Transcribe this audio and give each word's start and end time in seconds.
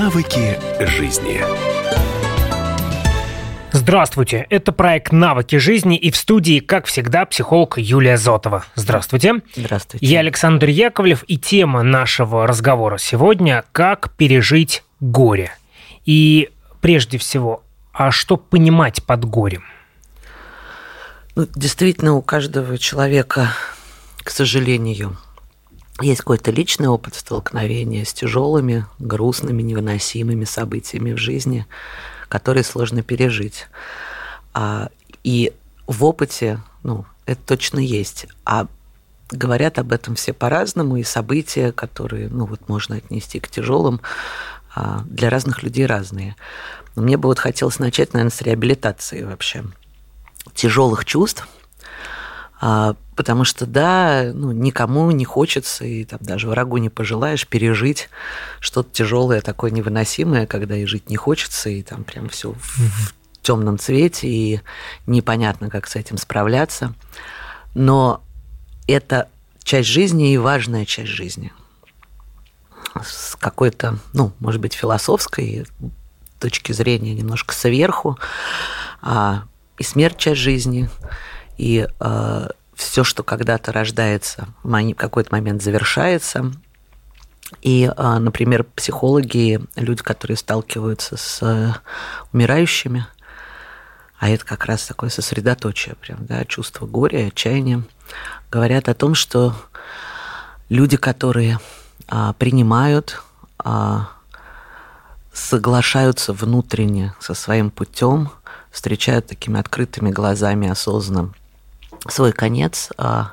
Навыки 0.00 0.58
жизни. 0.80 1.42
Здравствуйте, 3.70 4.46
это 4.48 4.72
проект 4.72 5.12
«Навыки 5.12 5.56
жизни» 5.56 5.98
и 5.98 6.10
в 6.10 6.16
студии, 6.16 6.60
как 6.60 6.86
всегда, 6.86 7.26
психолог 7.26 7.76
Юлия 7.76 8.16
Зотова. 8.16 8.64
Здравствуйте. 8.76 9.42
Здравствуйте. 9.54 10.06
Я 10.06 10.20
Александр 10.20 10.68
Яковлев, 10.68 11.22
и 11.26 11.36
тема 11.36 11.82
нашего 11.82 12.46
разговора 12.46 12.96
сегодня– 12.96 13.62
как 13.72 14.12
пережить 14.16 14.84
горе. 15.00 15.52
И 16.06 16.48
прежде 16.80 17.18
всего, 17.18 17.62
а 17.92 18.10
что 18.10 18.38
понимать 18.38 19.04
под 19.04 19.26
горем? 19.26 19.64
Ну, 21.34 21.46
действительно, 21.54 22.14
у 22.14 22.22
каждого 22.22 22.78
человека, 22.78 23.52
к 24.22 24.30
сожалению, 24.30 25.18
есть 26.00 26.20
какой-то 26.20 26.50
личный 26.50 26.88
опыт 26.88 27.14
столкновения 27.14 28.04
с 28.04 28.12
тяжелыми, 28.12 28.86
грустными, 28.98 29.62
невыносимыми 29.62 30.44
событиями 30.44 31.12
в 31.12 31.18
жизни, 31.18 31.66
которые 32.28 32.64
сложно 32.64 33.02
пережить. 33.02 33.66
А, 34.54 34.88
и 35.24 35.52
в 35.86 36.04
опыте, 36.04 36.60
ну, 36.82 37.04
это 37.26 37.40
точно 37.44 37.78
есть. 37.80 38.26
А 38.44 38.66
говорят 39.30 39.78
об 39.78 39.92
этом 39.92 40.14
все 40.14 40.32
по-разному, 40.32 40.96
и 40.96 41.02
события, 41.02 41.72
которые, 41.72 42.28
ну, 42.28 42.46
вот 42.46 42.68
можно 42.68 42.96
отнести 42.96 43.40
к 43.40 43.48
тяжелым, 43.48 44.00
а, 44.74 45.02
для 45.06 45.30
разных 45.30 45.62
людей 45.62 45.86
разные. 45.86 46.36
Но 46.94 47.02
мне 47.02 47.16
бы 47.16 47.28
вот 47.28 47.38
хотелось 47.38 47.78
начать, 47.78 48.12
наверное, 48.12 48.34
с 48.34 48.42
реабилитации 48.42 49.22
вообще 49.22 49.64
тяжелых 50.54 51.04
чувств, 51.04 51.46
потому 52.60 53.44
что, 53.44 53.66
да, 53.66 54.30
ну, 54.34 54.52
никому 54.52 55.10
не 55.10 55.24
хочется, 55.24 55.84
и 55.84 56.04
там 56.04 56.18
даже 56.22 56.48
врагу 56.48 56.76
не 56.76 56.90
пожелаешь 56.90 57.46
пережить 57.46 58.10
что-то 58.60 58.90
тяжелое, 58.92 59.40
такое 59.40 59.70
невыносимое, 59.70 60.46
когда 60.46 60.76
и 60.76 60.84
жить 60.84 61.08
не 61.08 61.16
хочется, 61.16 61.70
и 61.70 61.82
там 61.82 62.04
прям 62.04 62.28
все 62.28 62.52
в 62.52 63.14
темном 63.42 63.78
цвете, 63.78 64.28
и 64.28 64.60
непонятно, 65.06 65.70
как 65.70 65.86
с 65.86 65.96
этим 65.96 66.18
справляться. 66.18 66.94
Но 67.74 68.22
это 68.86 69.28
часть 69.62 69.88
жизни 69.88 70.32
и 70.32 70.38
важная 70.38 70.84
часть 70.84 71.10
жизни. 71.10 71.52
С 73.02 73.36
какой-то, 73.36 73.98
ну, 74.12 74.32
может 74.40 74.60
быть, 74.60 74.74
философской 74.74 75.66
точки 76.38 76.72
зрения 76.72 77.14
немножко 77.14 77.54
сверху, 77.54 78.18
а, 79.00 79.44
и 79.78 79.82
смерть 79.82 80.18
часть 80.18 80.40
жизни, 80.40 80.90
и 81.60 81.86
а, 81.98 82.48
все, 82.74 83.04
что 83.04 83.22
когда-то 83.22 83.70
рождается, 83.70 84.48
в 84.62 84.94
какой-то 84.94 85.30
момент 85.30 85.62
завершается. 85.62 86.52
И, 87.60 87.90
а, 87.94 88.18
например, 88.18 88.64
психологи, 88.64 89.60
люди, 89.76 90.02
которые 90.02 90.38
сталкиваются 90.38 91.18
с 91.18 91.82
умирающими, 92.32 93.06
а 94.18 94.30
это 94.30 94.46
как 94.46 94.64
раз 94.64 94.86
такое 94.86 95.10
сосредоточие, 95.10 95.96
прям, 95.96 96.24
да, 96.24 96.46
чувство 96.46 96.86
горя, 96.86 97.26
отчаяния, 97.26 97.82
говорят 98.50 98.88
о 98.88 98.94
том, 98.94 99.14
что 99.14 99.54
люди, 100.70 100.96
которые 100.96 101.58
а, 102.08 102.32
принимают 102.32 103.22
а, 103.58 104.08
соглашаются 105.30 106.32
внутренне 106.32 107.12
со 107.20 107.34
своим 107.34 107.70
путем, 107.70 108.30
встречают 108.70 109.26
такими 109.26 109.60
открытыми 109.60 110.10
глазами, 110.10 110.66
осознанно 110.66 111.34
свой 112.08 112.32
конец, 112.32 112.90
а, 112.96 113.32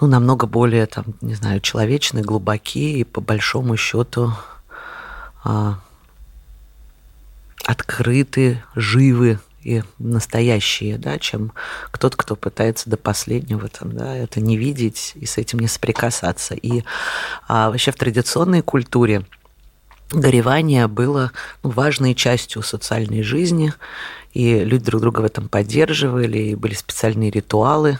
ну, 0.00 0.06
намного 0.06 0.46
более, 0.46 0.86
там, 0.86 1.04
не 1.20 1.34
знаю, 1.34 1.60
человечные, 1.60 2.24
глубокие 2.24 2.98
и 2.98 3.04
по 3.04 3.20
большому 3.20 3.76
счету 3.76 4.32
а, 5.44 5.78
открыты, 7.64 8.62
живы 8.74 9.38
и 9.62 9.82
настоящие, 9.98 10.98
да, 10.98 11.18
чем 11.18 11.52
кто-то, 11.90 12.16
кто 12.16 12.34
пытается 12.34 12.90
до 12.90 12.96
последнего 12.96 13.68
там, 13.68 13.92
да, 13.92 14.16
это 14.16 14.40
не 14.40 14.56
видеть 14.56 15.12
и 15.14 15.26
с 15.26 15.38
этим 15.38 15.60
не 15.60 15.68
соприкасаться. 15.68 16.54
И 16.54 16.82
а, 17.46 17.70
вообще 17.70 17.92
в 17.92 17.96
традиционной 17.96 18.62
культуре 18.62 19.24
горевание 20.12 20.86
было 20.88 21.32
ну, 21.62 21.70
важной 21.70 22.14
частью 22.14 22.62
социальной 22.62 23.22
жизни, 23.22 23.72
и 24.32 24.64
люди 24.64 24.84
друг 24.84 25.02
друга 25.02 25.20
в 25.20 25.24
этом 25.24 25.48
поддерживали, 25.48 26.38
и 26.38 26.54
были 26.54 26.74
специальные 26.74 27.30
ритуалы, 27.30 27.98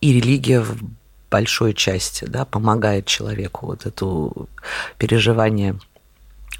и 0.00 0.12
религия 0.12 0.60
в 0.60 0.76
большой 1.30 1.72
части 1.72 2.24
да, 2.24 2.44
помогает 2.44 3.06
человеку 3.06 3.66
вот 3.66 3.86
это 3.86 4.30
переживание 4.98 5.78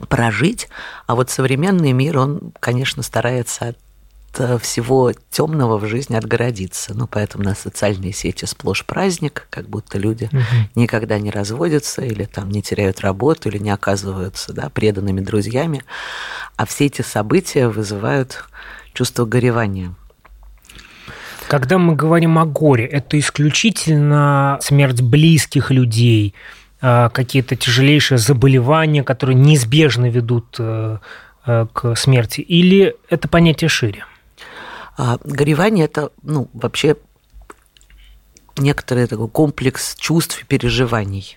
прожить, 0.09 0.69
а 1.06 1.15
вот 1.15 1.31
современный 1.31 1.92
мир, 1.92 2.19
он, 2.19 2.53
конечно, 2.60 3.03
старается 3.03 3.75
всего 4.60 5.12
темного 5.31 5.78
в 5.78 5.87
жизни 5.87 6.16
отгородиться. 6.16 6.94
Ну, 6.94 7.06
поэтому 7.06 7.44
на 7.44 7.54
социальные 7.54 8.12
сети 8.12 8.44
сплошь 8.44 8.84
праздник, 8.84 9.47
как 9.50 9.69
будто 9.69 9.98
люди 9.98 10.31
угу. 10.32 10.41
никогда 10.75 11.19
не 11.19 11.31
разводятся 11.31 12.03
или 12.03 12.25
там 12.25 12.50
не 12.50 12.62
теряют 12.62 13.00
работу 13.00 13.48
или 13.48 13.59
не 13.59 13.71
оказываются 13.71 14.53
да, 14.53 14.71
преданными 14.71 15.21
друзьями. 15.21 15.84
А 16.56 16.66
все 16.66 16.87
эти 16.87 17.03
события 17.03 17.69
вызывают 17.69 18.44
чувство 18.92 19.25
горевания. 19.25 19.94
Когда 21.48 21.78
мы 21.78 21.94
говорим 21.94 22.38
о 22.38 22.47
горе, 22.47 22.87
это 22.87 23.19
исключительно 23.19 24.59
смерть 24.62 25.03
близких 25.03 25.71
людей, 25.71 26.34
э, 26.81 27.10
какие-то 27.12 27.56
тяжелейшие 27.56 28.19
заболевания, 28.19 29.03
которые 29.03 29.37
неизбежно 29.37 30.09
ведут 30.09 30.56
э, 30.59 30.98
к 31.44 31.97
смерти, 31.97 32.41
или 32.41 32.94
это 33.10 33.28
понятие 33.28 33.69
шире? 33.69 34.04
А 34.97 35.19
горевание– 35.25 35.84
это 35.86 36.12
ну, 36.22 36.48
вообще 36.53 36.97
некоторый 38.56 39.06
такой 39.06 39.28
комплекс 39.28 39.94
чувств 39.97 40.42
и 40.42 40.44
переживаний. 40.44 41.36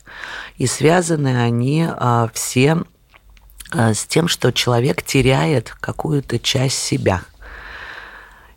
И 0.58 0.68
связаны 0.68 1.42
они 1.42 1.88
а, 1.88 2.30
все 2.34 2.78
а, 3.72 3.94
с 3.94 4.06
тем, 4.06 4.28
что 4.28 4.52
человек 4.52 5.02
теряет 5.02 5.70
какую-то 5.80 6.40
часть 6.40 6.78
себя– 6.78 7.22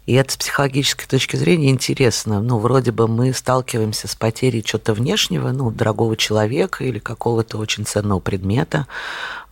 и 0.09 0.15
это 0.15 0.33
с 0.33 0.37
психологической 0.39 1.07
точки 1.07 1.37
зрения 1.37 1.69
интересно. 1.69 2.41
Ну, 2.41 2.59
вроде 2.59 2.93
бы 2.93 3.07
мы 3.07 3.35
сталкиваемся 3.35 4.09
с 4.09 4.15
потерей 4.15 4.63
чего-то 4.63 4.95
внешнего, 4.95 5.51
ну, 5.51 5.71
дорогого 5.71 6.17
человека 6.17 6.83
или 6.83 6.99
какого-то 6.99 7.59
очень 7.59 7.85
ценного 7.85 8.19
предмета. 8.19 8.87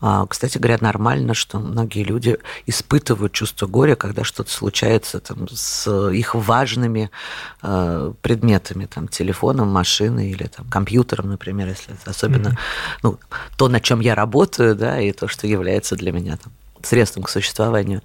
А, 0.00 0.24
кстати 0.26 0.56
говоря, 0.56 0.78
нормально, 0.80 1.34
что 1.34 1.58
многие 1.58 2.04
люди 2.04 2.38
испытывают 2.64 3.34
чувство 3.34 3.66
горя, 3.66 3.96
когда 3.96 4.24
что-то 4.24 4.50
случается 4.50 5.20
там, 5.20 5.46
с 5.46 5.90
их 6.08 6.34
важными 6.34 7.10
э, 7.62 8.14
предметами, 8.22 8.86
там, 8.86 9.08
телефоном, 9.08 9.68
машиной 9.68 10.30
или 10.30 10.44
там, 10.44 10.64
компьютером, 10.70 11.28
например, 11.28 11.68
если 11.68 11.92
это 11.92 12.12
особенно 12.12 12.48
mm-hmm. 12.48 13.00
ну, 13.02 13.18
то, 13.58 13.68
на 13.68 13.80
чем 13.80 14.00
я 14.00 14.14
работаю, 14.14 14.74
да, 14.74 15.02
и 15.02 15.12
то, 15.12 15.28
что 15.28 15.46
является 15.46 15.96
для 15.96 16.12
меня 16.12 16.38
там, 16.38 16.50
средством 16.82 17.24
к 17.24 17.28
существованию. 17.28 18.00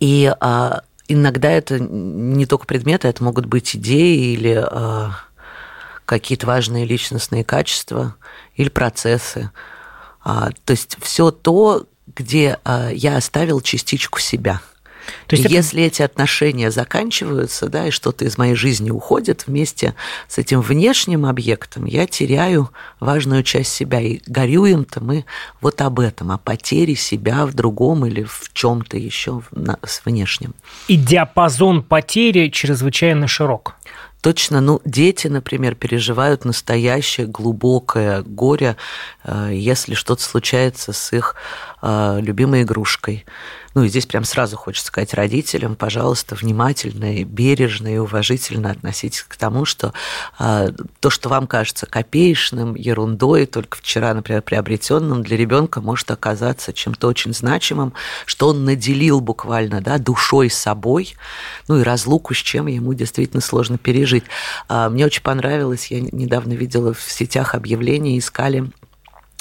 И 0.00 0.32
а, 0.40 0.82
иногда 1.12 1.50
это 1.50 1.78
не 1.78 2.46
только 2.46 2.66
предметы, 2.66 3.08
это 3.08 3.22
могут 3.22 3.46
быть 3.46 3.76
идеи 3.76 4.32
или 4.32 4.64
э, 4.64 5.10
какие-то 6.04 6.46
важные 6.46 6.84
личностные 6.84 7.44
качества 7.44 8.16
или 8.56 8.68
процессы. 8.68 9.50
А, 10.24 10.50
то 10.64 10.70
есть 10.72 10.96
все 11.00 11.30
то, 11.30 11.86
где 12.14 12.58
а, 12.64 12.90
я 12.90 13.16
оставил 13.16 13.60
частичку 13.60 14.20
себя– 14.20 14.60
то 15.26 15.36
есть 15.36 15.50
Если 15.50 15.82
это... 15.82 15.94
эти 15.94 16.02
отношения 16.02 16.70
заканчиваются, 16.70 17.68
да, 17.68 17.88
и 17.88 17.90
что-то 17.90 18.24
из 18.24 18.38
моей 18.38 18.54
жизни 18.54 18.90
уходит 18.90 19.46
вместе 19.46 19.94
с 20.28 20.38
этим 20.38 20.60
внешним 20.60 21.26
объектом, 21.26 21.84
я 21.84 22.06
теряю 22.06 22.70
важную 23.00 23.42
часть 23.42 23.72
себя. 23.72 24.00
И 24.00 24.20
горю 24.26 24.64
им-то 24.66 25.02
мы 25.02 25.24
вот 25.60 25.80
об 25.80 26.00
этом, 26.00 26.30
о 26.32 26.38
потере 26.38 26.94
себя 26.94 27.46
в 27.46 27.54
другом 27.54 28.06
или 28.06 28.22
в 28.22 28.50
чем-то 28.52 28.96
еще 28.96 29.42
с 29.84 30.02
внешним. 30.04 30.54
И 30.88 30.96
диапазон 30.96 31.82
потери 31.82 32.48
чрезвычайно 32.48 33.26
широк. 33.26 33.76
Точно, 34.22 34.60
ну, 34.60 34.80
дети, 34.84 35.26
например, 35.26 35.74
переживают 35.74 36.44
настоящее 36.44 37.26
глубокое 37.26 38.22
горе, 38.22 38.76
э, 39.24 39.50
если 39.52 39.94
что-то 39.94 40.22
случается 40.22 40.92
с 40.92 41.12
их 41.12 41.34
э, 41.82 42.20
любимой 42.20 42.62
игрушкой. 42.62 43.24
Ну 43.74 43.84
и 43.84 43.88
здесь 43.88 44.06
прям 44.06 44.24
сразу 44.24 44.56
хочется 44.56 44.88
сказать 44.88 45.14
родителям, 45.14 45.76
пожалуйста, 45.76 46.34
внимательно 46.34 47.16
и 47.16 47.24
бережно 47.24 47.94
и 47.94 47.98
уважительно 47.98 48.70
относитесь 48.70 49.22
к 49.22 49.36
тому, 49.36 49.64
что 49.64 49.92
э, 50.38 50.70
то, 51.00 51.10
что 51.10 51.28
вам 51.28 51.46
кажется 51.46 51.86
копеечным, 51.86 52.74
ерундой, 52.74 53.46
только 53.46 53.78
вчера, 53.78 54.12
например, 54.12 54.42
приобретенным, 54.42 55.22
для 55.22 55.36
ребенка 55.36 55.80
может 55.80 56.10
оказаться 56.10 56.72
чем-то 56.72 57.08
очень 57.08 57.32
значимым, 57.32 57.94
что 58.26 58.48
он 58.48 58.64
наделил 58.64 59.20
буквально 59.20 59.80
да, 59.80 59.98
душой 59.98 60.50
собой, 60.50 61.14
ну 61.68 61.78
и 61.78 61.82
разлуку 61.82 62.34
с 62.34 62.38
чем 62.38 62.66
ему 62.66 62.94
действительно 62.94 63.40
сложно 63.40 63.78
пережить. 63.78 64.24
Э, 64.68 64.88
мне 64.90 65.06
очень 65.06 65.22
понравилось, 65.22 65.90
я 65.90 66.00
недавно 66.00 66.52
видела 66.52 66.92
в 66.92 67.00
сетях 67.00 67.54
объявления, 67.54 68.18
искали 68.18 68.70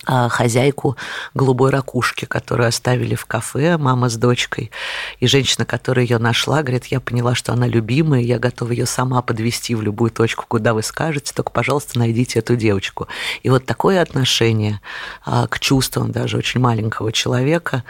хозяйку 0.05 0.97
голубой 1.33 1.69
ракушки, 1.69 2.25
которую 2.25 2.67
оставили 2.67 3.15
в 3.15 3.25
кафе, 3.25 3.77
мама 3.77 4.09
с 4.09 4.17
дочкой. 4.17 4.71
И 5.19 5.27
женщина, 5.27 5.65
которая 5.65 6.05
ее 6.05 6.17
нашла, 6.17 6.61
говорит, 6.61 6.87
я 6.87 6.99
поняла, 6.99 7.35
что 7.35 7.53
она 7.53 7.67
любимая, 7.67 8.21
я 8.21 8.39
готова 8.39 8.71
ее 8.71 8.85
сама 8.85 9.21
подвести 9.21 9.75
в 9.75 9.81
любую 9.81 10.11
точку, 10.11 10.45
куда 10.47 10.73
вы 10.73 10.81
скажете, 10.81 11.33
только, 11.33 11.51
пожалуйста, 11.51 11.99
найдите 11.99 12.39
эту 12.39 12.55
девочку. 12.55 13.07
И 13.43 13.49
вот 13.49 13.65
такое 13.65 14.01
отношение 14.01 14.81
а, 15.25 15.47
к 15.47 15.59
чувствам 15.59 16.11
даже 16.11 16.37
очень 16.37 16.59
маленького 16.59 17.11
человека, 17.11 17.83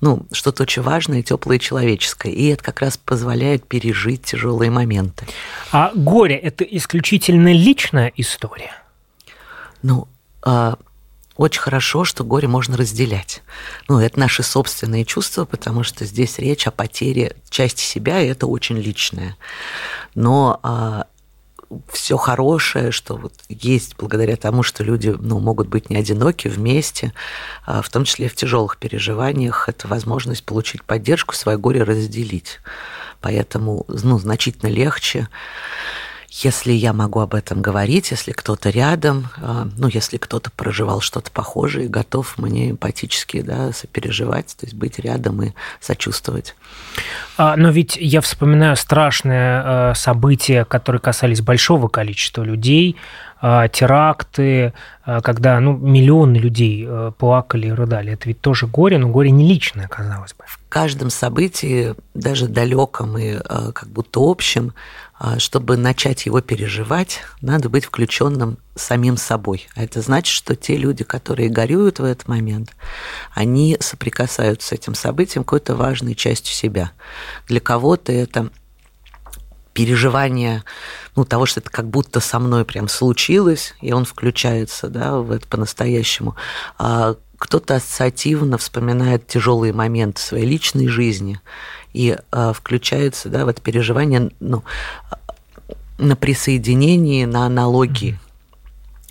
ну, 0.00 0.26
что-то 0.32 0.64
очень 0.64 0.82
важное, 0.82 1.22
теплое 1.22 1.58
и 1.58 1.60
человеческое. 1.60 2.32
И 2.32 2.48
это 2.48 2.64
как 2.64 2.80
раз 2.80 2.96
позволяет 2.96 3.66
пережить 3.68 4.24
тяжелые 4.24 4.70
моменты. 4.70 5.26
А 5.70 5.92
горе– 5.94 6.36
это 6.42 6.64
исключительно 6.64 7.52
личная 7.52 8.12
история? 8.16 8.72
Ну, 9.82 10.08
а, 10.42 10.76
очень 11.36 11.60
хорошо, 11.60 12.04
что 12.04 12.24
горе 12.24 12.48
можно 12.48 12.76
разделять. 12.76 13.42
Ну, 13.88 13.98
это 13.98 14.18
наши 14.18 14.42
собственные 14.42 15.04
чувства, 15.04 15.44
потому 15.44 15.82
что 15.82 16.04
здесь 16.04 16.38
речь 16.38 16.66
о 16.66 16.70
потере 16.70 17.36
части 17.48 17.82
себя, 17.82 18.20
и 18.20 18.28
это 18.28 18.46
очень 18.46 18.76
личное. 18.76 19.36
Но 20.14 20.60
а, 20.62 21.06
все 21.88 22.16
хорошее, 22.16 22.90
что 22.90 23.16
вот 23.16 23.32
есть 23.48 23.96
благодаря 23.96 24.36
тому, 24.36 24.62
что 24.62 24.84
люди 24.84 25.14
ну, 25.18 25.38
могут 25.38 25.68
быть 25.68 25.90
не 25.90 25.96
одиноки 25.96 26.48
вместе, 26.48 27.12
а, 27.64 27.82
в 27.82 27.88
том 27.88 28.04
числе 28.04 28.28
в 28.28 28.34
тяжелых 28.34 28.76
переживаниях, 28.78 29.68
это 29.68 29.88
возможность 29.88 30.44
получить 30.44 30.82
поддержку, 30.82 31.34
свое 31.34 31.58
горе 31.58 31.82
разделить. 31.82 32.60
Поэтому 33.20 33.84
ну, 33.88 34.18
значительно 34.18 34.68
легче 34.68 35.28
если 36.32 36.72
я 36.72 36.94
могу 36.94 37.20
об 37.20 37.34
этом 37.34 37.60
говорить, 37.60 38.10
если 38.10 38.32
кто-то 38.32 38.70
рядом, 38.70 39.28
а, 39.36 39.68
ну, 39.76 39.86
если 39.88 40.16
кто-то 40.16 40.50
проживал 40.50 41.02
что-то 41.02 41.30
похожее 41.30 41.88
готов 41.88 42.38
мне 42.38 42.70
эмпатически 42.70 43.42
да, 43.42 43.72
сопереживать, 43.72 44.56
то 44.58 44.64
есть 44.64 44.74
быть 44.74 44.98
рядом 44.98 45.42
и 45.42 45.52
сочувствовать. 45.78 46.56
А, 47.36 47.54
но 47.56 47.68
ведь 47.68 47.96
я 48.00 48.22
вспоминаю 48.22 48.76
страшные 48.76 49.62
а, 49.62 49.92
события, 49.94 50.64
которые 50.64 51.00
касались 51.00 51.42
большого 51.42 51.88
количества 51.88 52.42
людей, 52.42 52.96
теракты, 53.72 54.72
когда 55.04 55.58
ну, 55.58 55.76
миллионы 55.76 56.36
людей 56.36 56.88
плакали 57.18 57.66
и 57.66 57.72
рыдали. 57.72 58.12
Это 58.12 58.28
ведь 58.28 58.40
тоже 58.40 58.68
горе, 58.68 58.98
но 58.98 59.08
горе 59.08 59.32
не 59.32 59.48
личное, 59.48 59.88
казалось 59.88 60.32
бы. 60.32 60.44
В 60.46 60.60
каждом 60.68 61.10
событии, 61.10 61.96
даже 62.14 62.46
далеком 62.46 63.18
и 63.18 63.40
как 63.40 63.88
будто 63.88 64.20
общем, 64.22 64.74
чтобы 65.38 65.76
начать 65.76 66.26
его 66.26 66.40
переживать, 66.40 67.20
надо 67.40 67.68
быть 67.68 67.84
включенным 67.84 68.58
самим 68.74 69.16
собой. 69.16 69.68
А 69.76 69.84
это 69.84 70.00
значит, 70.00 70.34
что 70.34 70.56
те 70.56 70.76
люди, 70.76 71.04
которые 71.04 71.48
горюют 71.48 72.00
в 72.00 72.04
этот 72.04 72.26
момент, 72.26 72.74
они 73.32 73.76
соприкасаются 73.80 74.68
с 74.68 74.72
этим 74.72 74.94
событием 74.94 75.44
какой-то 75.44 75.76
важной 75.76 76.14
частью 76.14 76.54
себя. 76.54 76.92
Для 77.46 77.60
кого-то 77.60 78.10
это 78.10 78.50
переживание 79.72 80.64
ну, 81.16 81.24
того, 81.24 81.46
что 81.46 81.60
это 81.60 81.70
как 81.70 81.88
будто 81.88 82.20
со 82.20 82.38
мной 82.38 82.64
прям 82.64 82.88
случилось, 82.88 83.74
и 83.80 83.92
он 83.92 84.04
включается 84.04 84.88
да, 84.88 85.18
в 85.18 85.30
это 85.30 85.46
по-настоящему. 85.46 86.36
А 86.78 87.16
кто-то 87.42 87.74
ассоциативно 87.74 88.56
вспоминает 88.56 89.26
тяжелые 89.26 89.72
моменты 89.72 90.22
своей 90.22 90.46
личной 90.46 90.86
жизни 90.86 91.40
и 91.92 92.16
э, 92.30 92.52
включается 92.54 93.30
да, 93.30 93.44
в 93.44 93.48
это 93.48 93.60
переживание 93.60 94.30
ну, 94.38 94.62
на 95.98 96.14
присоединении, 96.14 97.24
на 97.24 97.44
аналогии. 97.44 98.16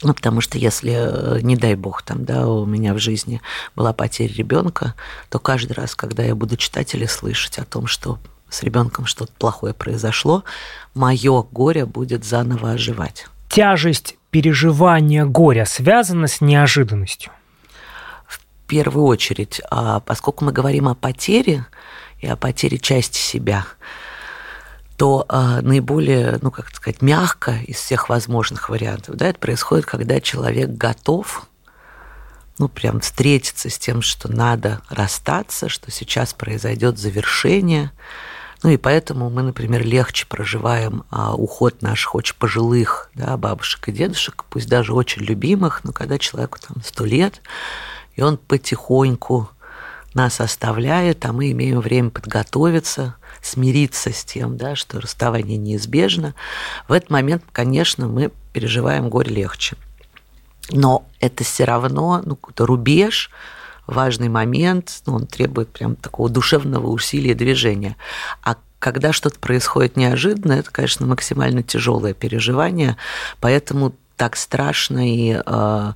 Ну, 0.01 0.13
потому 0.13 0.39
что 0.39 0.57
если, 0.57 0.94
э, 0.95 1.42
не 1.42 1.57
дай 1.57 1.75
бог, 1.75 2.04
там, 2.04 2.24
да, 2.24 2.48
у 2.48 2.66
меня 2.66 2.94
в 2.94 3.00
жизни 3.00 3.42
была 3.75 3.92
потеря 3.92 4.34
ребенка, 4.34 4.95
то 5.30 5.38
каждый 5.38 5.74
раз, 5.74 5.94
когда 5.94 6.24
я 6.24 6.34
буду 6.34 6.56
читать 6.56 6.95
или 6.95 7.07
слышать 7.07 7.60
о 7.60 7.66
том, 7.66 7.86
что 7.86 8.18
с 8.50 8.63
ребенком 8.63 9.07
что-то 9.07 9.34
плохое 9.38 9.74
произошло, 9.74 10.45
мое 10.94 11.44
горе 11.51 11.86
будет 11.86 12.24
заново 12.24 12.72
оживать. 12.72 13.27
Тяжесть 13.50 14.16
переживания 14.30 15.25
горя 15.25 15.66
связана 15.66 16.27
с 16.27 16.39
неожиданностью? 16.39 17.34
Первую 18.71 19.03
очередь, 19.03 19.59
а 19.69 20.00
поскольку 20.00 20.45
мы 20.45 20.53
говорим 20.53 20.88
о 20.88 20.95
потере, 20.95 21.65
и 22.21 22.27
о 22.27 22.38
потере 22.38 22.77
части 22.77 23.18
себя, 23.18 23.65
то 24.95 25.25
э, 25.27 25.59
наиболее, 25.62 26.39
ну, 26.41 26.51
как 26.51 26.73
сказать, 26.73 27.01
мягко 27.01 27.57
из 27.68 27.75
всех 27.75 28.07
возможных 28.07 28.69
вариантов, 28.69 29.18
да, 29.18 29.27
это 29.27 29.39
происходит, 29.39 29.85
когда 29.85 30.21
человек 30.21 30.69
готов, 30.69 31.47
ну, 32.59 32.69
прям 32.69 33.01
встретиться 33.01 33.69
с 33.69 33.77
тем, 33.77 34.01
что 34.01 34.31
надо 34.31 34.81
расстаться, 34.88 35.67
что 35.67 35.91
сейчас 35.91 36.33
произойдет 36.33 36.97
завершение. 36.97 37.91
Ну 38.63 38.69
и 38.69 38.77
поэтому 38.77 39.29
мы, 39.29 39.41
например, 39.41 39.85
легче 39.85 40.25
проживаем 40.27 41.03
а, 41.09 41.35
уход 41.35 41.81
наших 41.81 42.15
очень 42.15 42.35
пожилых 42.35 43.12
да, 43.15 43.35
бабушек 43.35 43.89
и 43.89 43.91
дедушек, 43.91 44.45
пусть 44.50 44.69
даже 44.69 44.94
очень 44.94 45.24
любимых, 45.24 45.83
но 45.83 45.91
когда 45.91 46.17
человеку 46.17 46.57
там 46.65 46.81
сто 46.85 47.03
лет, 47.03 47.41
и 48.16 48.22
он 48.22 48.38
потихоньку 48.38 49.50
нас 50.13 50.42
оставляет, 50.42 51.25
а 51.25 51.34
мы 51.34 51.52
имеем 51.52 51.80
время 51.80 52.10
подготовиться, 52.10 53.16
смириться 53.42 54.12
с 54.12 54.24
тем, 54.25 54.58
да, 54.58 54.75
что 54.75 55.00
расставание 55.00 55.58
неизбежно. 55.58 56.36
В 56.88 56.94
этот 56.94 57.10
момент, 57.10 57.44
конечно, 57.52 58.08
мы 58.08 58.31
переживаем 58.54 59.10
горе 59.10 59.34
легче. 59.34 59.78
Но 60.69 61.06
это 61.19 61.44
все 61.44 61.63
равно 61.63 62.22
ну, 62.25 62.36
какой-то 62.36 62.66
рубеж, 62.66 63.31
важный 63.88 64.30
момент, 64.30 65.02
ну, 65.06 65.16
он 65.16 65.28
требует 65.28 65.69
прям 65.69 65.96
такого 65.96 66.30
душевного 66.30 66.88
усилия 66.88 67.34
движения. 67.34 67.96
А 68.44 68.58
когда 68.80 69.13
что-то 69.13 69.40
происходит 69.40 69.96
неожиданно, 69.96 70.54
это, 70.54 70.72
конечно, 70.72 71.06
максимально 71.06 71.62
тяжелое 71.62 72.13
переживание, 72.13 72.98
поэтому 73.40 73.94
так 74.21 74.38
страшно 74.38 75.00
и 75.12 75.41
э, 75.44 75.94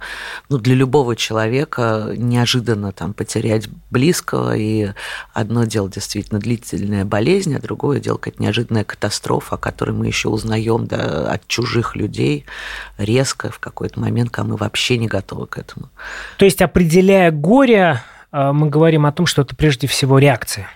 ну, 0.50 0.58
для 0.58 0.74
любого 0.74 1.16
человека 1.16 2.12
неожиданно 2.18 2.92
там 2.92 3.14
потерять 3.14 3.68
близкого. 3.92 4.58
И 4.58 4.94
одно 5.32 5.66
дело 5.66 5.92
действительно 5.92 6.40
длительная 6.40 7.06
болезнь, 7.06 7.54
а 7.54 7.60
другое 7.60 8.00
дело 8.00 8.18
какая-то 8.18 8.42
неожиданная 8.42 8.84
катастрофа, 8.84 9.54
о 9.54 9.58
которой 9.60 9.92
мы 9.92 10.08
еще 10.08 10.30
узнаем 10.30 10.88
да, 10.88 11.32
от 11.34 11.48
чужих 11.48 11.96
людей 11.96 12.48
резко 12.98 13.52
в 13.52 13.60
какой-то 13.60 14.00
момент, 14.00 14.32
когда 14.32 14.50
мы 14.50 14.56
вообще 14.56 14.98
не 14.98 15.06
готовы 15.06 15.46
к 15.46 15.60
этому. 15.60 15.90
То 16.38 16.46
есть, 16.46 16.64
определяя 16.64 17.30
горе, 17.30 18.02
э, 18.32 18.52
мы 18.52 18.72
говорим 18.72 19.06
о 19.06 19.12
том, 19.12 19.28
что 19.28 19.44
это 19.44 19.56
прежде 19.56 19.86
всего 19.86 20.18
реакция. 20.18 20.68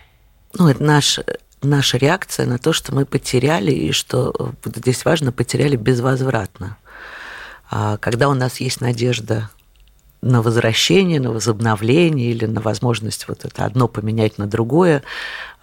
Ну, 0.53 0.67
это 0.67 0.83
наш 0.83 1.19
наша 1.63 1.97
реакция 1.97 2.45
на 2.45 2.59
то, 2.59 2.73
что 2.73 2.93
мы 2.93 3.05
потеряли, 3.05 3.71
и 3.71 3.91
что 3.91 4.53
здесь 4.63 5.03
важно, 5.03 5.31
потеряли 5.31 5.77
безвозвратно. 5.77 6.77
А 7.69 7.97
когда 7.97 8.29
у 8.29 8.33
нас 8.33 8.59
есть 8.59 8.81
надежда 8.81 9.49
на 10.21 10.41
возвращение, 10.41 11.21
на 11.21 11.31
возобновление 11.31 12.31
или 12.31 12.45
на 12.45 12.59
возможность 12.59 13.27
вот 13.29 13.45
это 13.45 13.63
одно 13.63 13.87
поменять 13.87 14.37
на 14.37 14.47
другое, 14.47 15.01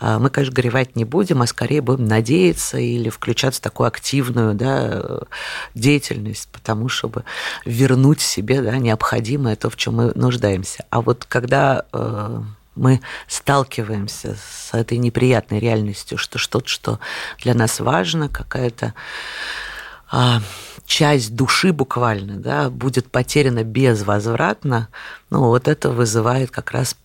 а, 0.00 0.18
мы, 0.18 0.30
конечно, 0.30 0.54
горевать 0.54 0.96
не 0.96 1.04
будем, 1.04 1.42
а 1.42 1.46
скорее 1.46 1.82
будем 1.82 2.06
надеяться 2.06 2.78
или 2.78 3.10
включаться 3.10 3.60
в 3.60 3.64
такую 3.64 3.88
активную 3.88 4.54
да, 4.54 5.20
деятельность, 5.74 6.48
потому 6.52 6.88
чтобы 6.88 7.24
вернуть 7.66 8.22
себе 8.22 8.62
да, 8.62 8.76
необходимое 8.78 9.56
то, 9.56 9.68
в 9.68 9.76
чем 9.76 9.96
мы 9.96 10.12
нуждаемся. 10.14 10.86
А 10.88 11.02
вот 11.02 11.26
когда 11.26 11.84
э, 11.92 12.40
мы 12.76 13.00
сталкиваемся 13.28 14.36
с 14.36 14.72
этой 14.72 14.96
неприятной 14.96 15.58
реальностью, 15.58 16.16
что 16.16 16.38
что-то, 16.38 16.68
что 16.68 17.00
для 17.42 17.52
нас 17.52 17.80
важно, 17.80 18.28
какая-то 18.28 18.94
а, 20.10 20.40
часть 20.86 21.34
души 21.34 21.72
буквально 21.72 22.36
да, 22.36 22.70
будет 22.70 23.10
потеряна 23.10 23.64
безвозвратно, 23.64 24.88
ну, 25.30 25.40
вот 25.40 25.68
это 25.68 25.90
вызывает 25.90 26.50
как 26.50 26.70
раз 26.70 26.96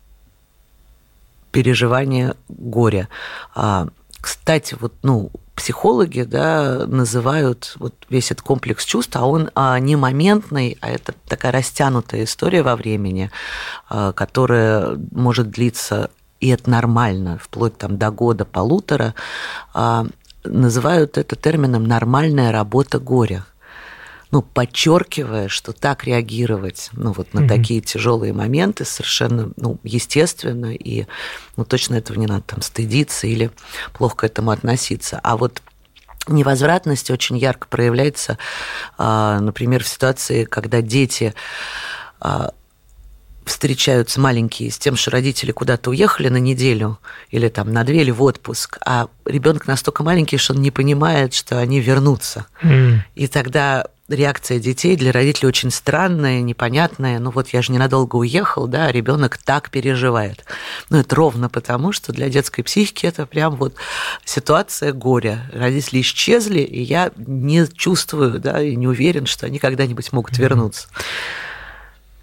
переживание 1.51 2.35
горя. 2.47 3.09
А, 3.55 3.87
кстати, 4.21 4.77
вот, 4.79 4.93
ну, 5.03 5.31
психологи 5.55 6.21
да, 6.21 6.85
называют 6.87 7.75
вот 7.77 7.93
весь 8.09 8.31
этот 8.31 8.43
комплекс 8.43 8.85
чувств, 8.85 9.15
а 9.15 9.25
он 9.27 9.49
а, 9.55 9.77
не 9.79 9.95
моментный, 9.95 10.77
а 10.79 10.89
это 10.89 11.13
такая 11.27 11.51
растянутая 11.51 12.23
история 12.23 12.63
во 12.63 12.75
времени, 12.75 13.31
а, 13.89 14.13
которая 14.13 14.97
может 15.11 15.49
длиться, 15.49 16.09
и 16.39 16.49
это 16.49 16.69
нормально, 16.69 17.39
вплоть 17.41 17.77
там, 17.77 17.97
до 17.97 18.11
года-полутора, 18.11 19.13
а, 19.73 20.05
называют 20.43 21.17
это 21.17 21.35
термином 21.35 21.83
«нормальная 21.83 22.51
работа 22.51 22.99
горя» 22.99 23.45
ну, 24.31 24.41
подчеркивая, 24.41 25.49
что 25.49 25.73
так 25.73 26.05
реагировать 26.05 26.89
ну, 26.93 27.11
вот 27.11 27.33
на 27.33 27.41
mm-hmm. 27.41 27.47
такие 27.47 27.81
тяжелые 27.81 28.33
моменты 28.33 28.85
совершенно 28.85 29.51
ну, 29.57 29.77
естественно, 29.83 30.73
и 30.73 31.05
ну, 31.57 31.65
точно 31.65 31.95
этого 31.95 32.17
не 32.17 32.27
надо 32.27 32.43
там 32.43 32.61
стыдиться 32.61 33.27
или 33.27 33.51
плохо 33.93 34.15
к 34.17 34.23
этому 34.23 34.51
относиться. 34.51 35.19
А 35.21 35.35
вот 35.35 35.61
невозвратность 36.27 37.11
очень 37.11 37.37
ярко 37.37 37.67
проявляется, 37.67 38.37
а, 38.97 39.39
например, 39.39 39.83
в 39.83 39.87
ситуации, 39.87 40.45
когда 40.45 40.81
дети 40.81 41.33
а, 42.19 42.53
встречаются 43.43 44.19
маленькие 44.19 44.71
с 44.71 44.77
тем, 44.77 44.95
что 44.95 45.11
родители 45.11 45.51
куда-то 45.51 45.89
уехали 45.89 46.29
на 46.29 46.37
неделю 46.37 46.99
или 47.31 47.49
там 47.49 47.73
на 47.73 47.83
две 47.83 48.01
или 48.01 48.11
в 48.11 48.21
отпуск, 48.23 48.77
а 48.85 49.07
ребенок 49.25 49.67
настолько 49.67 50.03
маленький, 50.03 50.37
что 50.37 50.53
он 50.53 50.61
не 50.61 50.71
понимает, 50.71 51.33
что 51.33 51.57
они 51.59 51.79
вернутся. 51.79 52.45
Mm. 52.61 52.99
И 53.15 53.27
тогда 53.27 53.87
реакция 54.11 54.59
детей 54.59 54.95
для 54.95 55.11
родителей 55.11 55.47
очень 55.47 55.71
странная, 55.71 56.41
непонятная. 56.41 57.19
Ну 57.19 57.31
вот 57.31 57.49
я 57.49 57.61
же 57.61 57.71
ненадолго 57.71 58.15
уехал, 58.17 58.67
да, 58.67 58.87
а 58.87 58.91
ребенок 58.91 59.37
так 59.37 59.69
переживает. 59.69 60.45
Ну 60.89 60.97
это 60.99 61.15
ровно 61.15 61.49
потому, 61.49 61.91
что 61.91 62.13
для 62.13 62.29
детской 62.29 62.63
психики 62.63 63.05
это 63.05 63.25
прям 63.25 63.55
вот 63.55 63.75
ситуация 64.25 64.93
горя. 64.93 65.49
Родители 65.53 66.01
исчезли, 66.01 66.61
и 66.61 66.81
я 66.81 67.11
не 67.17 67.65
чувствую, 67.67 68.39
да, 68.39 68.61
и 68.61 68.75
не 68.75 68.87
уверен, 68.87 69.25
что 69.25 69.45
они 69.45 69.59
когда-нибудь 69.59 70.11
могут 70.11 70.37
вернуться. 70.37 70.87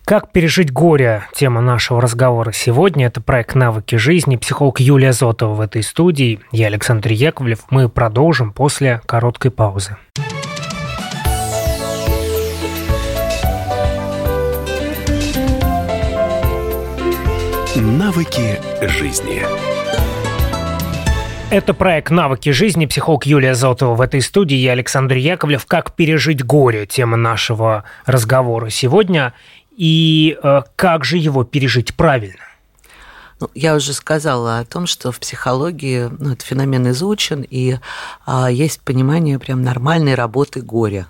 Как 0.08 0.32
пережить 0.32 0.72
горе? 0.72 1.24
Тема 1.34 1.60
нашего 1.60 2.00
разговора 2.00 2.50
сегодня. 2.52 3.08
Это 3.08 3.20
проект 3.20 3.54
«Навыки 3.54 3.96
жизни». 3.96 4.36
Психолог 4.36 4.80
Юлия 4.80 5.12
Зотова 5.12 5.52
в 5.52 5.60
этой 5.60 5.82
студии. 5.82 6.40
Я 6.50 6.68
Александр 6.68 7.12
Яковлев. 7.12 7.64
Мы 7.68 7.90
продолжим 7.90 8.52
после 8.54 9.02
короткой 9.04 9.50
паузы. 9.50 9.98
Навыки 18.08 18.58
жизни. 18.80 19.44
Это 21.50 21.74
проект 21.74 22.10
«Навыки 22.10 22.48
жизни». 22.52 22.86
Психолог 22.86 23.26
Юлия 23.26 23.54
Зотова 23.54 23.94
в 23.94 24.00
этой 24.00 24.22
студии. 24.22 24.56
Я 24.56 24.72
Александр 24.72 25.16
Яковлев. 25.16 25.66
Как 25.66 25.92
пережить 25.92 26.42
горе? 26.42 26.86
Тема 26.86 27.18
нашего 27.18 27.84
разговора 28.06 28.70
сегодня. 28.70 29.34
И 29.76 30.38
э, 30.42 30.62
как 30.74 31.04
же 31.04 31.18
его 31.18 31.44
пережить 31.44 31.96
правильно? 31.96 32.46
Ну, 33.40 33.50
я 33.54 33.74
уже 33.74 33.92
сказала 33.92 34.60
о 34.60 34.64
том, 34.64 34.86
что 34.86 35.12
в 35.12 35.20
психологии 35.20 36.08
ну, 36.18 36.32
этот 36.32 36.40
феномен 36.46 36.88
изучен, 36.88 37.42
и 37.42 37.76
а, 38.24 38.50
есть 38.50 38.80
понимание 38.80 39.38
прям 39.38 39.60
нормальной 39.60 40.14
работы 40.14 40.62
горя. 40.62 41.08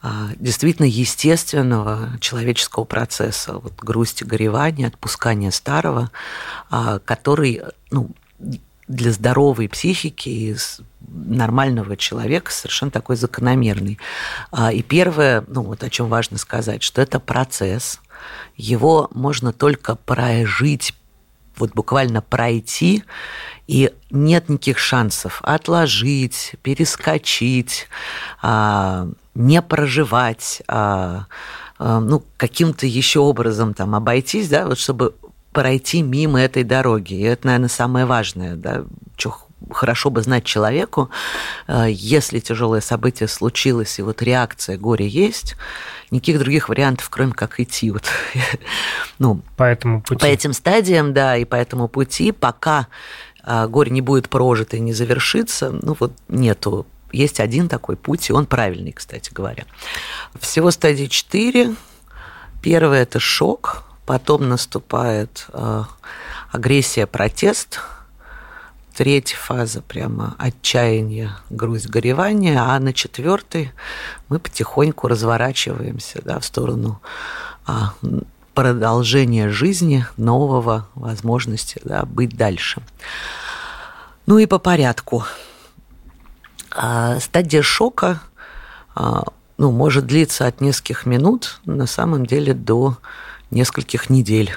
А, 0.00 0.28
действительно 0.36 0.86
естественного 0.86 2.10
человеческого 2.20 2.84
процесса, 2.84 3.54
вот 3.54 3.74
грусти, 3.78 4.22
горевания, 4.22 4.86
отпускания 4.86 5.50
старого, 5.50 6.10
а, 6.70 7.00
который 7.00 7.62
ну, 7.90 8.10
для 8.86 9.12
здоровой 9.12 9.68
психики 9.68 10.28
и 10.28 10.56
нормального 11.00 11.96
человека 11.96 12.52
совершенно 12.52 12.92
такой 12.92 13.16
закономерный. 13.16 13.98
А, 14.52 14.72
и 14.72 14.82
первое, 14.82 15.44
ну 15.48 15.62
вот 15.62 15.82
о 15.82 15.90
чем 15.90 16.08
важно 16.08 16.38
сказать, 16.38 16.82
что 16.82 17.02
это 17.02 17.18
процесс, 17.18 18.00
его 18.56 19.08
можно 19.12 19.52
только 19.52 19.96
прожить, 19.96 20.94
вот 21.56 21.72
буквально 21.74 22.22
пройти, 22.22 23.02
и 23.66 23.92
нет 24.10 24.48
никаких 24.48 24.78
шансов 24.78 25.40
отложить, 25.42 26.54
перескочить, 26.62 27.88
не 29.38 29.62
проживать, 29.62 30.62
а, 30.66 31.26
а, 31.78 32.00
ну, 32.00 32.24
каким-то 32.36 32.86
еще 32.86 33.20
образом 33.20 33.72
там 33.72 33.94
обойтись, 33.94 34.48
да, 34.48 34.66
вот 34.66 34.78
чтобы 34.78 35.14
пройти 35.52 36.02
мимо 36.02 36.40
этой 36.40 36.64
дороги. 36.64 37.14
И 37.14 37.22
это, 37.22 37.46
наверное, 37.46 37.68
самое 37.68 38.04
важное, 38.04 38.56
да, 38.56 38.84
что 39.16 39.36
хорошо 39.70 40.10
бы 40.10 40.22
знать 40.22 40.44
человеку, 40.44 41.10
а, 41.68 41.86
если 41.86 42.40
тяжелое 42.40 42.80
событие 42.80 43.28
случилось, 43.28 44.00
и 44.00 44.02
вот 44.02 44.22
реакция 44.22 44.76
горя 44.76 45.06
есть, 45.06 45.54
никаких 46.10 46.40
других 46.40 46.68
вариантов, 46.68 47.08
кроме 47.08 47.32
как 47.32 47.60
идти 47.60 47.92
вот, 47.92 48.04
ну, 49.20 49.40
по 49.56 49.62
этому 49.62 50.02
пути. 50.02 50.20
По 50.20 50.26
этим 50.26 50.52
стадиям, 50.52 51.14
да, 51.14 51.36
и 51.36 51.44
по 51.44 51.54
этому 51.54 51.86
пути, 51.86 52.32
пока 52.32 52.88
а, 53.44 53.68
горе 53.68 53.92
не 53.92 54.00
будет 54.00 54.28
прожито 54.28 54.76
и 54.76 54.80
не 54.80 54.92
завершится, 54.92 55.70
ну 55.70 55.96
вот 55.98 56.12
нету 56.28 56.86
есть 57.12 57.40
один 57.40 57.68
такой 57.68 57.96
путь, 57.96 58.28
и 58.28 58.32
он 58.32 58.46
правильный, 58.46 58.92
кстати 58.92 59.32
говоря. 59.32 59.64
Всего 60.38 60.70
стадии 60.70 61.06
4. 61.06 61.74
Первое– 62.62 63.02
это 63.04 63.20
шок, 63.20 63.84
потом 64.04 64.48
наступает 64.48 65.46
э, 65.52 65.84
агрессия, 66.50 67.06
протест, 67.06 67.80
третья 68.98 69.36
фаза 69.36 69.80
прямо 69.80 70.34
отчаяние, 70.38 71.30
грусть, 71.50 71.88
горевание, 71.88 72.58
а 72.58 72.76
на 72.80 72.92
четвертой 72.92 73.72
мы 74.28 74.40
потихоньку 74.40 75.06
разворачиваемся 75.06 76.20
да, 76.24 76.40
в 76.40 76.44
сторону 76.44 77.00
а, 77.64 77.92
продолжения 78.54 79.50
жизни, 79.50 80.04
нового 80.16 80.88
возможности 80.96 81.80
да, 81.84 82.04
быть 82.06 82.36
дальше. 82.36 82.82
Ну 84.26 84.38
и 84.38 84.46
по 84.46 84.58
порядку. 84.58 85.24
А 86.70 87.18
стадия 87.20 87.62
шока 87.62 88.20
а, 88.94 89.24
ну, 89.58 89.72
может 89.72 90.06
длиться 90.06 90.46
от 90.46 90.60
нескольких 90.60 91.06
минут, 91.06 91.60
на 91.64 91.86
самом 91.86 92.26
деле 92.26 92.54
до 92.54 92.96
нескольких 93.50 94.10
недель. 94.10 94.56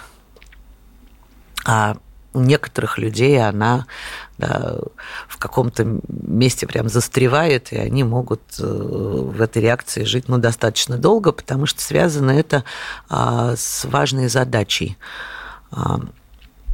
А 1.66 1.98
у 2.34 2.40
некоторых 2.40 2.98
людей 2.98 3.42
она 3.42 3.86
да, 4.38 4.78
в 5.28 5.38
каком-то 5.38 6.00
месте 6.08 6.66
прям 6.66 6.88
застревает, 6.90 7.72
и 7.74 7.78
они 7.78 8.04
могут 8.04 8.42
э, 8.60 8.64
в 8.64 9.42
этой 9.42 9.62
реакции 9.62 10.04
жить 10.04 10.28
ну, 10.28 10.38
достаточно 10.38 10.98
долго, 10.98 11.32
потому 11.32 11.66
что 11.66 11.82
связано 11.82 12.32
это 12.32 12.64
а, 13.10 13.56
с 13.56 13.86
важной 13.86 14.30
задачей. 14.30 14.98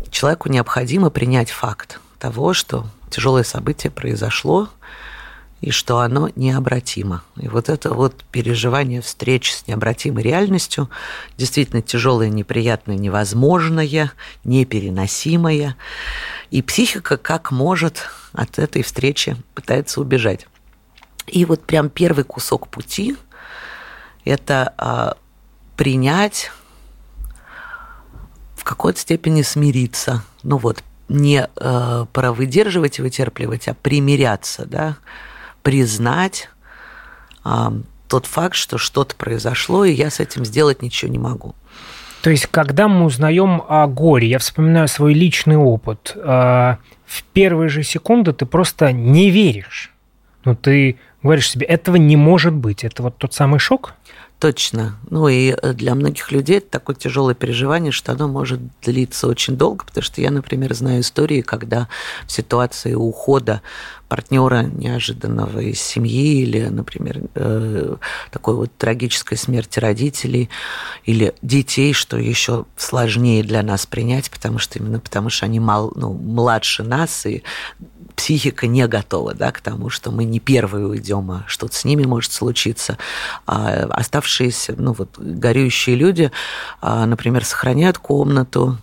Человеку 0.10 0.50
необходимо 0.50 1.10
принять 1.10 1.52
факт 1.52 2.00
того, 2.20 2.54
что 2.54 2.88
тяжелое 3.10 3.44
событие 3.44 3.92
произошло, 3.92 4.70
и 5.62 5.72
что 5.72 6.00
оно 6.00 6.30
необратимо. 6.36 7.24
И 7.36 7.48
вот 7.48 7.70
это 7.70 7.94
вот 7.94 8.24
переживание 8.32 9.02
встреч 9.02 9.54
с 9.54 9.68
необратимой 9.68 10.24
реальностью, 10.24 10.90
действительно 11.38 11.82
тяжелое, 11.82 12.30
неприятное, 12.30 12.96
невозможное, 12.96 14.12
непереносимое. 14.44 15.76
И 16.52 16.62
психика 16.62 17.18
как 17.18 17.52
может 17.52 18.10
от 18.34 18.60
этой 18.60 18.84
встречи 18.84 19.36
пытается 19.56 20.00
убежать. 20.00 20.48
И 21.26 21.44
вот 21.46 21.64
прям 21.64 21.90
первый 21.90 22.24
кусок 22.24 22.70
пути– 22.70 23.18
это 24.26 24.74
а, 24.78 25.18
принять, 25.76 26.52
в 28.56 28.64
какой-то 28.64 29.00
степени 29.00 29.42
смириться. 29.42 30.24
Ну 30.44 30.58
вот, 30.58 30.84
не 31.08 31.48
э, 31.56 32.06
провыдерживать 32.12 33.00
и 33.00 33.02
вытерпливать, 33.02 33.68
а 33.68 33.74
примиряться, 33.74 34.66
да, 34.66 34.98
признать 35.68 36.50
а, 37.44 37.74
тот 38.08 38.26
факт, 38.26 38.56
что 38.56 38.78
что-то 38.78 39.18
произошло, 39.18 39.84
и 39.84 39.92
я 39.92 40.10
с 40.10 40.22
этим 40.22 40.46
сделать 40.46 40.82
ничего 40.82 41.12
не 41.12 41.20
могу. 41.20 41.56
То 42.22 42.30
есть, 42.30 42.46
когда 42.46 42.88
мы 42.88 43.04
узнаем 43.04 43.62
о 43.68 43.86
горе, 43.88 44.30
я 44.30 44.40
вспоминаю 44.40 44.88
свой 44.88 45.14
личный 45.14 45.58
опыт, 45.58 46.16
а, 46.16 46.78
в 47.06 47.22
первые 47.34 47.68
же 47.68 47.84
секунды 47.84 48.32
ты 48.32 48.46
просто 48.46 48.94
не 48.94 49.30
веришь. 49.30 49.92
Ну, 50.46 50.56
ты 50.56 51.00
говоришь 51.22 51.50
себе, 51.50 51.66
этого 51.66 51.98
не 51.98 52.16
может 52.16 52.54
быть. 52.54 52.86
Это 52.86 53.04
вот 53.04 53.18
тот 53.18 53.34
самый 53.34 53.60
шок? 53.60 53.94
Точно. 54.40 55.00
Ну 55.10 55.28
и 55.28 55.56
э, 55.60 55.74
для 55.74 55.96
многих 55.96 56.32
людей 56.32 56.60
это 56.60 56.70
такое 56.70 56.96
тяжелое 56.96 57.34
переживание, 57.34 57.92
что 57.92 58.12
оно 58.12 58.28
может 58.28 58.60
длиться 58.84 59.28
очень 59.28 59.58
долго, 59.58 59.84
потому 59.84 60.04
что 60.04 60.22
я, 60.22 60.30
например, 60.30 60.76
знаю 60.76 61.02
истории, 61.02 61.42
когда 61.42 61.88
в 62.28 62.32
ситуации 62.32 62.94
ухода 62.94 63.64
партнера 64.08 64.62
неожиданного 64.62 65.60
из 65.60 65.82
семьи 65.82 66.42
или, 66.44 66.68
например, 66.68 67.22
э, 67.34 67.96
такой 68.30 68.54
вот 68.54 68.72
трагической 68.78 69.40
смерти 69.40 69.80
родителей 69.80 70.52
или 71.04 71.34
детей, 71.42 71.94
что 71.94 72.18
еще 72.18 72.66
сложнее 72.76 73.44
для 73.44 73.64
нас 73.64 73.88
принять, 73.88 74.30
потому 74.30 74.60
что 74.60 74.78
именно 74.78 75.00
потому 75.00 75.32
что 75.32 75.48
они 75.48 75.60
мал, 75.60 75.92
ну, 75.96 76.14
младше 76.14 76.84
нас 76.84 77.26
и 77.26 77.42
психика 78.18 78.68
не 78.68 78.86
готова 78.88 79.34
да, 79.34 79.52
к 79.52 79.62
тому, 79.62 79.90
что 79.90 80.12
мы 80.12 80.26
не 80.26 80.40
первые 80.40 80.88
уйдем, 80.88 81.32
а 81.32 81.44
что-то 81.48 81.76
с 81.76 81.86
ними 81.86 82.04
может 82.04 82.34
случиться. 82.34 82.98
А 83.46 83.88
оставшиеся, 83.92 84.74
ну 84.78 84.92
вот, 84.92 85.18
горюющие 85.18 85.96
люди, 85.96 86.32
а, 86.82 87.06
например, 87.06 87.46
сохраняют 87.46 88.00
комнату, 88.00 88.78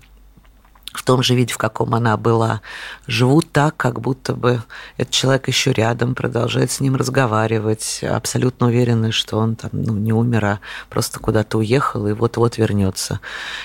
в 0.95 1.03
том 1.03 1.25
же 1.25 1.35
виде, 1.35 1.53
в 1.53 1.59
каком 1.59 1.93
она 1.97 2.17
была, 2.17 2.61
живут 3.09 3.51
так, 3.51 3.77
как 3.77 4.01
будто 4.01 4.33
бы 4.35 4.63
этот 4.97 5.13
человек 5.13 5.49
еще 5.49 5.73
рядом, 5.73 6.15
продолжает 6.15 6.71
с 6.71 6.79
ним 6.79 6.95
разговаривать, 6.95 8.05
абсолютно 8.09 8.69
уверены, 8.69 9.11
что 9.11 9.39
он 9.39 9.57
там 9.57 9.71
ну, 9.73 9.95
не 9.95 10.13
умер, 10.13 10.45
а 10.45 10.61
просто 10.89 11.19
куда-то 11.19 11.59
уехал 11.59 12.07
и 12.07 12.13
вот-вот 12.13 12.59
вернется. 12.59 13.19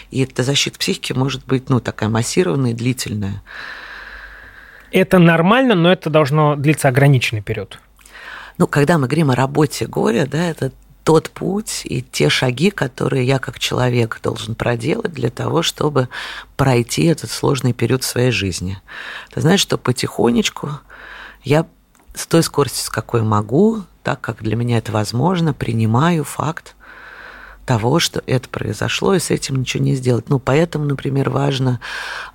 И 0.09 0.23
эта 0.23 0.41
защита 0.41 0.79
психики 0.79 1.13
может 1.13 1.45
быть 1.45 1.69
ну, 1.69 1.79
такая 1.79 2.09
массированная 2.09 2.73
длительная. 2.73 3.43
Это 4.91 5.19
нормально, 5.19 5.75
но 5.75 5.91
это 5.91 6.09
должно 6.09 6.55
длиться 6.55 6.87
ограниченный 6.87 7.41
период. 7.41 7.79
Ну, 8.57 8.67
когда 8.67 8.97
мы 8.97 9.07
говорим 9.07 9.31
о 9.31 9.35
работе 9.35 9.85
горя, 9.85 10.27
да, 10.29 10.43
это 10.45 10.71
тот 11.03 11.29
путь 11.29 11.81
и 11.85 12.01
те 12.01 12.29
шаги, 12.29 12.69
которые 12.69 13.25
я 13.25 13.39
как 13.39 13.57
человек 13.57 14.19
должен 14.21 14.53
проделать 14.53 15.13
для 15.13 15.29
того, 15.29 15.63
чтобы 15.63 16.09
пройти 16.55 17.05
этот 17.05 17.31
сложный 17.31 17.73
период 17.73 18.03
своей 18.03 18.31
жизни. 18.31 18.79
Ты 19.33 19.41
знаешь, 19.41 19.61
что 19.61 19.77
потихонечку 19.77 20.71
я 21.43 21.65
с 22.13 22.27
той 22.27 22.43
скоростью, 22.43 22.83
с 22.83 22.89
какой 22.89 23.23
могу, 23.23 23.83
так 24.03 24.21
как 24.21 24.43
для 24.43 24.55
меня 24.55 24.77
это 24.77 24.91
возможно, 24.91 25.53
принимаю 25.53 26.23
факт 26.23 26.75
того, 27.65 27.99
что 27.99 28.21
это 28.25 28.49
произошло, 28.49 29.13
и 29.13 29.19
с 29.19 29.29
этим 29.29 29.57
ничего 29.57 29.83
не 29.83 29.95
сделать. 29.95 30.27
Ну, 30.29 30.39
поэтому, 30.39 30.85
например, 30.85 31.29
важно 31.29 31.79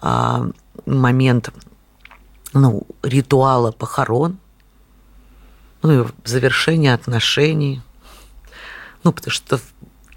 а, 0.01 0.47
момент 0.87 1.51
ну, 2.55 2.87
ритуала 3.03 3.73
похорон, 3.73 4.39
ну, 5.83 6.05
и 6.05 6.09
завершения 6.25 6.95
отношений. 6.95 7.83
Ну, 9.03 9.13
потому 9.13 9.33
что 9.33 9.61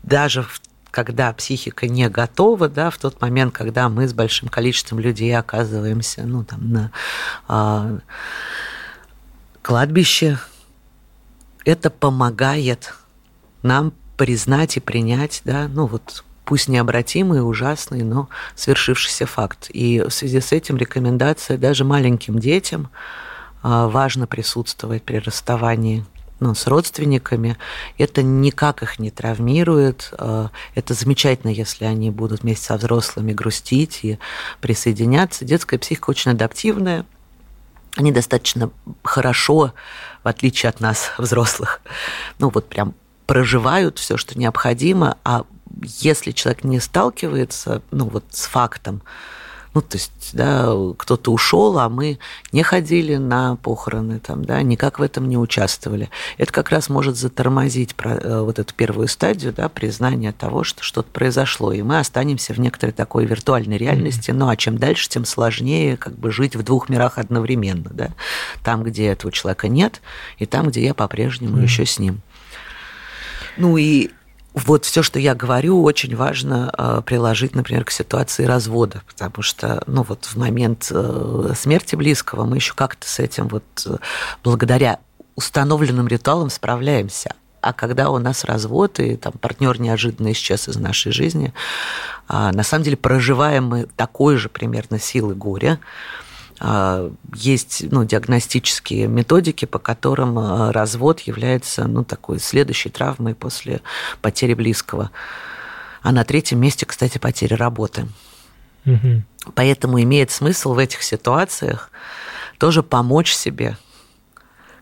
даже 0.03 0.47
когда 0.91 1.31
психика 1.33 1.87
не 1.87 2.09
готова, 2.09 2.69
да, 2.69 2.89
в 2.89 2.97
тот 2.97 3.19
момент, 3.21 3.53
когда 3.53 3.89
мы 3.89 4.07
с 4.07 4.13
большим 4.13 4.47
количеством 4.47 4.99
людей 4.99 5.37
оказываемся, 5.37 6.23
ну, 6.23 6.43
там, 6.43 6.71
на 6.71 6.91
а, 7.47 7.99
кладбище, 9.61 10.39
это 11.65 11.89
помогает 11.89 12.93
нам 13.61 13.93
признать 14.15 14.77
и 14.77 14.79
принять, 14.79 15.41
да, 15.43 15.67
ну 15.67 15.85
вот 15.85 16.23
пусть 16.47 16.69
необратимый, 16.69 17.47
ужасный, 17.47 18.03
но 18.03 18.29
свершившийся 18.55 19.25
факт. 19.25 19.69
И 19.69 19.99
в 19.99 20.11
связи 20.11 20.39
с 20.39 20.53
этим 20.53 20.77
рекомендация 20.77 21.57
даже 21.57 21.83
маленьким 21.83 22.39
детям 22.39 22.89
а, 23.61 23.89
важно 23.89 24.27
присутствовать 24.27 25.03
при 25.03 25.17
расставании 25.17 26.05
ну, 26.39 26.55
с 26.55 26.65
родственниками. 26.67 27.57
Это 27.97 28.23
никак 28.23 28.81
их 28.81 28.97
не 28.97 29.11
травмирует. 29.11 30.13
А, 30.17 30.51
это 30.73 30.93
замечательно, 30.93 31.51
если 31.51 31.83
они 31.83 32.11
будут 32.11 32.43
вместе 32.43 32.67
со 32.67 32.77
взрослыми 32.77 33.33
грустить 33.33 33.99
и 34.03 34.17
присоединяться. 34.61 35.43
Детская 35.43 35.77
психика 35.77 36.11
очень 36.11 36.31
адаптивная. 36.31 37.05
Они 37.97 38.13
достаточно 38.13 38.71
хорошо, 39.03 39.73
в 40.23 40.27
отличие 40.29 40.69
от 40.69 40.79
нас, 40.79 41.11
взрослых, 41.17 41.81
ну 42.39 42.49
вот 42.49 42.69
прям 42.69 42.93
проживают 43.25 43.99
все, 43.99 44.15
что 44.15 44.39
необходимо, 44.39 45.17
а 45.25 45.43
если 45.81 46.31
человек 46.31 46.63
не 46.63 46.79
сталкивается, 46.79 47.81
ну 47.91 48.05
вот 48.09 48.25
с 48.31 48.45
фактом, 48.45 49.01
ну, 49.77 49.81
то 49.81 49.97
есть, 49.97 50.31
да, 50.33 50.73
кто-то 50.97 51.31
ушел, 51.31 51.77
а 51.77 51.87
мы 51.87 52.17
не 52.51 52.63
ходили 52.63 53.17
на 53.17 53.57
похороны, 53.57 54.19
там, 54.19 54.43
да, 54.43 54.59
никак 54.63 54.97
в 54.97 55.03
этом 55.03 55.29
не 55.29 55.37
участвовали. 55.37 56.09
Это 56.39 56.51
как 56.51 56.71
раз 56.71 56.89
может 56.89 57.15
затормозить 57.15 57.93
э, 58.03 58.39
вот 58.41 58.57
эту 58.57 58.73
первую 58.73 59.07
стадию, 59.07 59.53
да, 59.53 59.69
признания 59.69 60.31
того, 60.31 60.63
что 60.63 60.81
что-то 60.81 61.11
произошло, 61.11 61.71
и 61.71 61.83
мы 61.83 61.99
останемся 61.99 62.55
в 62.55 62.59
некоторой 62.59 62.91
такой 62.91 63.27
виртуальной 63.27 63.77
реальности. 63.77 64.31
Mm-hmm. 64.31 64.37
Ну, 64.37 64.49
а 64.49 64.55
чем 64.55 64.79
дальше, 64.79 65.09
тем 65.09 65.25
сложнее 65.25 65.95
как 65.95 66.17
бы 66.17 66.31
жить 66.31 66.55
в 66.55 66.63
двух 66.63 66.89
мирах 66.89 67.19
одновременно, 67.19 67.91
да, 67.91 68.09
там, 68.63 68.81
где 68.81 69.05
этого 69.05 69.31
человека 69.31 69.67
нет, 69.67 70.01
и 70.39 70.47
там, 70.47 70.69
где 70.69 70.85
я 70.85 70.95
по-прежнему 70.95 71.57
mm-hmm. 71.57 71.63
еще 71.63 71.85
с 71.85 71.99
ним. 71.99 72.21
Ну 73.57 73.77
и 73.77 74.09
вот 74.65 74.85
все, 74.85 75.03
что 75.03 75.19
я 75.19 75.35
говорю, 75.35 75.83
очень 75.83 76.15
важно 76.15 76.73
э, 76.77 77.01
приложить, 77.05 77.55
например, 77.55 77.85
к 77.85 77.91
ситуации 77.91 78.45
развода, 78.45 79.01
потому 79.07 79.41
что, 79.41 79.83
ну 79.87 80.03
вот 80.03 80.25
в 80.25 80.35
момент 80.35 80.87
э, 80.91 81.53
смерти 81.55 81.95
близкого 81.95 82.45
мы 82.45 82.57
еще 82.57 82.73
как-то 82.73 83.07
с 83.07 83.19
этим 83.19 83.47
вот 83.47 83.63
э, 83.85 83.97
благодаря 84.43 84.99
установленным 85.35 86.07
ритуалам 86.07 86.49
справляемся. 86.49 87.35
А 87.61 87.73
когда 87.73 88.09
у 88.09 88.17
нас 88.17 88.43
развод 88.45 88.99
и 88.99 89.15
там 89.15 89.33
партнер 89.33 89.79
неожиданно 89.79 90.31
исчез 90.31 90.67
из 90.67 90.77
нашей 90.77 91.11
жизни, 91.11 91.53
а, 92.27 92.51
на 92.51 92.63
самом 92.63 92.83
деле 92.83 92.97
проживаем 92.97 93.65
мы 93.65 93.87
такой 93.95 94.37
же 94.37 94.49
примерно 94.49 94.99
силы 94.99 95.35
горя, 95.35 95.79
есть 97.35 97.85
ну, 97.91 98.03
диагностические 98.03 99.07
методики, 99.07 99.65
по 99.65 99.77
которым 99.77 100.39
а, 100.39 100.71
развод 100.71 101.19
является 101.21 101.87
ну, 101.87 102.03
такой 102.03 102.39
следующей 102.39 102.89
травмой 102.89 103.35
после 103.35 103.81
потери 104.21 104.55
близкого. 104.55 105.11
А 106.01 106.11
на 106.11 106.23
третьем 106.23 106.59
месте, 106.59 106.85
кстати, 106.85 107.19
потеря 107.19 107.57
работы. 107.57 108.07
Угу. 108.85 109.23
Поэтому 109.53 110.01
имеет 110.01 110.31
смысл 110.31 110.73
в 110.73 110.79
этих 110.79 111.03
ситуациях 111.03 111.91
тоже 112.57 112.81
помочь 112.81 113.33
себе 113.33 113.77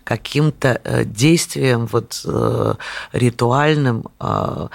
каким-то 0.05 0.79
э, 0.83 1.03
действием 1.03 1.87
вот 1.87 2.21
э, 2.25 2.75
ритуальным, 3.11 4.05
а, 4.19 4.69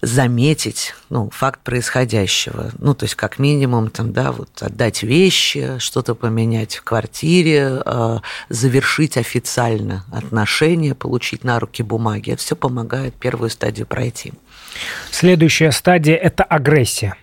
заметить 0.00 0.94
ну, 1.10 1.30
факт 1.30 1.60
происходящего. 1.62 2.70
Ну, 2.78 2.94
то 2.94 3.04
есть, 3.04 3.14
как 3.14 3.38
минимум, 3.38 3.90
там, 3.90 4.12
да, 4.12 4.32
вот 4.32 4.50
отдать 4.60 5.02
вещи, 5.02 5.78
что-то 5.78 6.14
поменять 6.14 6.76
в 6.76 6.84
квартире, 6.84 7.82
э, 7.84 8.18
завершить 8.48 9.16
официально 9.16 10.04
отношения, 10.12 10.94
получить 10.94 11.44
на 11.44 11.58
руки 11.58 11.82
бумаги. 11.82 12.30
Это 12.30 12.42
все 12.42 12.54
помогает 12.56 13.14
первую 13.14 13.50
стадию 13.50 13.86
пройти. 13.86 14.32
Следующая 15.10 15.72
стадия– 15.72 16.16
это 16.16 16.44
агрессия. 16.44 17.16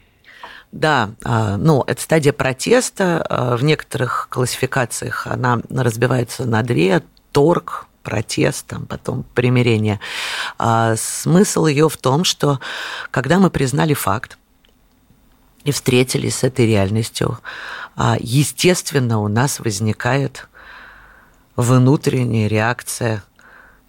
Да, 0.71 1.11
ну, 1.23 1.85
это 1.87 2.01
стадия 2.01 2.33
протеста. 2.33 3.55
В 3.57 3.63
некоторых 3.63 4.27
классификациях 4.29 5.25
она 5.25 5.61
разбивается 5.69 6.43
на 6.43 6.63
две. 6.63 7.01
Торг, 7.31 7.87
протест, 8.05 8.71
потом 8.87 9.25
примирение. 9.33 9.99
А 10.57 10.95
смысл 10.95 11.65
ее 11.65 11.89
в 11.89 11.97
том, 11.97 12.23
что 12.23 12.59
когда 13.11 13.39
мы 13.39 13.49
признали 13.49 13.93
факт 13.93 14.37
и 15.65 15.71
встретились 15.71 16.37
с 16.37 16.43
этой 16.43 16.67
реальностью, 16.67 17.39
а, 17.97 18.15
естественно, 18.19 19.19
у 19.19 19.27
нас 19.27 19.59
возникает 19.59 20.47
внутренняя 21.55 22.47
реакция 22.47 23.23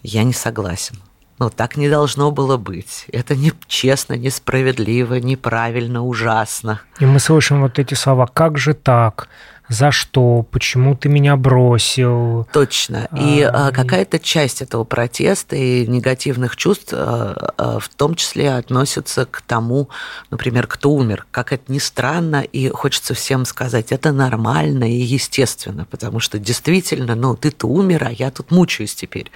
«я 0.03 0.25
не 0.25 0.33
согласен». 0.33 0.97
Ну, 1.39 1.51
так 1.51 1.77
не 1.77 1.91
должно 1.91 2.31
было 2.31 2.57
быть. 2.57 3.05
Это 3.13 3.37
не 3.37 3.53
честно, 3.67 4.15
несправедливо, 4.15 5.17
неправильно, 5.17 6.03
ужасно. 6.03 6.81
И 6.99 7.05
мы 7.05 7.21
слышим 7.21 7.61
вот 7.61 7.79
эти 7.79 7.93
слова 7.93 8.27
«как 8.27 8.57
же 8.57 8.73
так?», 8.73 9.29
за 9.69 9.91
что, 9.91 10.47
почему 10.51 10.97
ты 10.97 11.09
меня 11.09 11.37
бросил. 11.37 12.47
Точно. 12.53 13.09
И 13.17 13.43
а, 13.43 13.73
какая-то 13.73 14.19
часть 14.19 14.63
этого 14.63 14.85
протеста 14.85 15.57
и 15.57 15.87
негативных 15.87 16.57
чувств 16.57 16.93
а, 16.93 17.53
а, 17.57 17.79
в 17.79 17.89
том 17.89 18.15
числе 18.15 18.55
относится 18.55 19.27
к 19.27 19.43
тому, 19.43 19.89
например, 20.31 20.67
кто 20.67 20.91
умер. 20.91 21.27
Как 21.31 21.53
это 21.53 21.73
ни 21.73 21.79
странно, 21.79 22.43
и 22.43 22.69
хочется 22.69 23.15
всем 23.15 23.45
сказать, 23.45 23.91
это 23.91 24.13
нормально 24.13 24.85
и 24.91 24.97
естественно, 24.97 25.85
потому 25.91 26.21
что 26.21 26.39
действительно, 26.39 27.15
ну, 27.15 27.37
ты-то 27.37 27.67
умер, 27.67 28.05
а 28.05 28.11
я 28.13 28.31
тут 28.31 28.51
мучаюсь 28.51 28.95
теперь. 28.95 29.31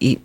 И 0.00 0.20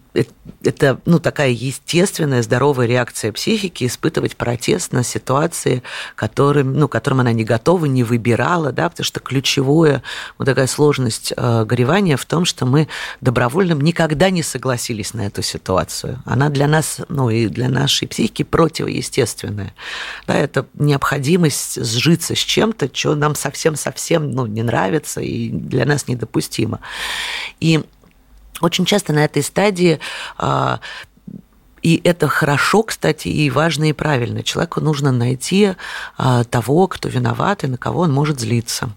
это 0.63 0.99
ну, 1.05 1.19
такая 1.19 1.49
естественная, 1.49 2.43
здоровая 2.43 2.85
реакция 2.85 3.31
психики 3.31 3.85
испытывать 3.85 4.35
протест 4.35 4.93
на 4.93 5.03
ситуации, 5.03 5.81
которым, 6.15 6.73
ну, 6.73 6.87
которым 6.87 7.21
она 7.21 7.33
не 7.33 7.43
готова, 7.43 7.85
не 7.85 8.03
выбирала, 8.03 8.71
да, 8.71 8.89
потому 8.89 9.05
что 9.05 9.19
ключевая 9.19 10.03
вот 10.37 10.45
такая 10.45 10.67
сложность 10.67 11.33
э, 11.35 11.65
горевания 11.65 12.17
в 12.17 12.25
том, 12.25 12.45
что 12.45 12.65
мы 12.65 12.87
добровольно 13.21 13.73
никогда 13.73 14.29
не 14.29 14.43
согласились 14.43 15.13
на 15.13 15.25
эту 15.25 15.41
ситуацию. 15.41 16.21
Она 16.25 16.49
для 16.49 16.67
нас, 16.67 17.01
ну 17.09 17.29
и 17.29 17.47
для 17.47 17.69
нашей 17.69 18.07
психики 18.07 18.43
противоестественная. 18.43 19.73
Да, 20.27 20.35
это 20.35 20.67
необходимость 20.75 21.83
сжиться 21.83 22.35
с 22.35 22.39
чем-то, 22.39 22.89
что 22.93 23.15
нам 23.15 23.33
совсем-совсем 23.35 24.31
ну, 24.31 24.45
не 24.45 24.61
нравится 24.61 25.21
и 25.21 25.49
для 25.49 25.85
нас 25.85 26.07
недопустимо. 26.07 26.79
И 27.59 27.83
очень 28.63 28.85
часто 28.85 29.13
на 29.13 29.25
этой 29.25 29.43
стадии 29.43 29.99
а, 30.37 30.79
и 31.83 31.99
это 32.05 32.29
хорошо, 32.29 32.83
кстати, 32.83 33.27
и 33.27 33.49
важно, 33.49 33.89
и 33.89 33.93
правильно. 33.93 34.41
Человеку 34.41 34.79
нужно 34.79 35.11
найти 35.11 35.75
а, 36.17 36.45
того, 36.45 36.87
кто 36.87 37.09
виноват 37.09 37.65
и 37.65 37.67
на 37.67 37.77
кого 37.77 38.01
он 38.01 38.13
может 38.13 38.39
злиться. 38.39 38.89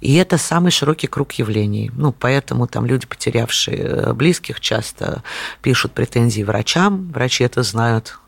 И 0.00 0.16
это 0.16 0.36
самый 0.36 0.72
широкий 0.72 1.06
круг 1.06 1.32
явлений. 1.34 1.92
Ну, 1.94 2.12
поэтому 2.12 2.66
там 2.66 2.86
люди, 2.86 3.06
потерявшие 3.06 3.78
э, 3.78 4.12
близких, 4.12 4.60
часто 4.60 5.22
пишут 5.62 5.92
претензии 5.92 6.42
врачам. 6.42 7.10
Врачи 7.12 7.44
это 7.44 7.62
знают, 7.62 8.18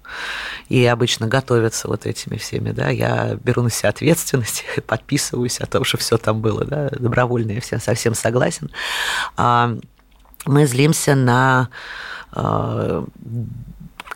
и 0.69 0.85
обычно 0.87 1.27
готовятся 1.27 1.89
вот 1.89 2.07
этими 2.07 2.37
всеми, 2.37 2.71
да, 2.73 2.89
я 2.89 3.37
беру 3.43 3.63
на 3.63 3.71
себя 3.71 3.91
ответственность, 3.91 4.65
подписываюсь 4.87 5.61
о 5.61 5.67
том, 5.67 5.85
что 5.85 5.97
все 5.99 6.17
там 6.17 6.41
было, 6.41 6.65
да, 6.65 6.89
добровольно, 6.91 7.53
я 7.53 7.61
всем 7.61 7.81
совсем 7.81 8.15
согласен. 8.15 8.71
Мы 10.47 10.67
злимся 10.67 11.15
на 11.15 11.69
э, 12.35 13.05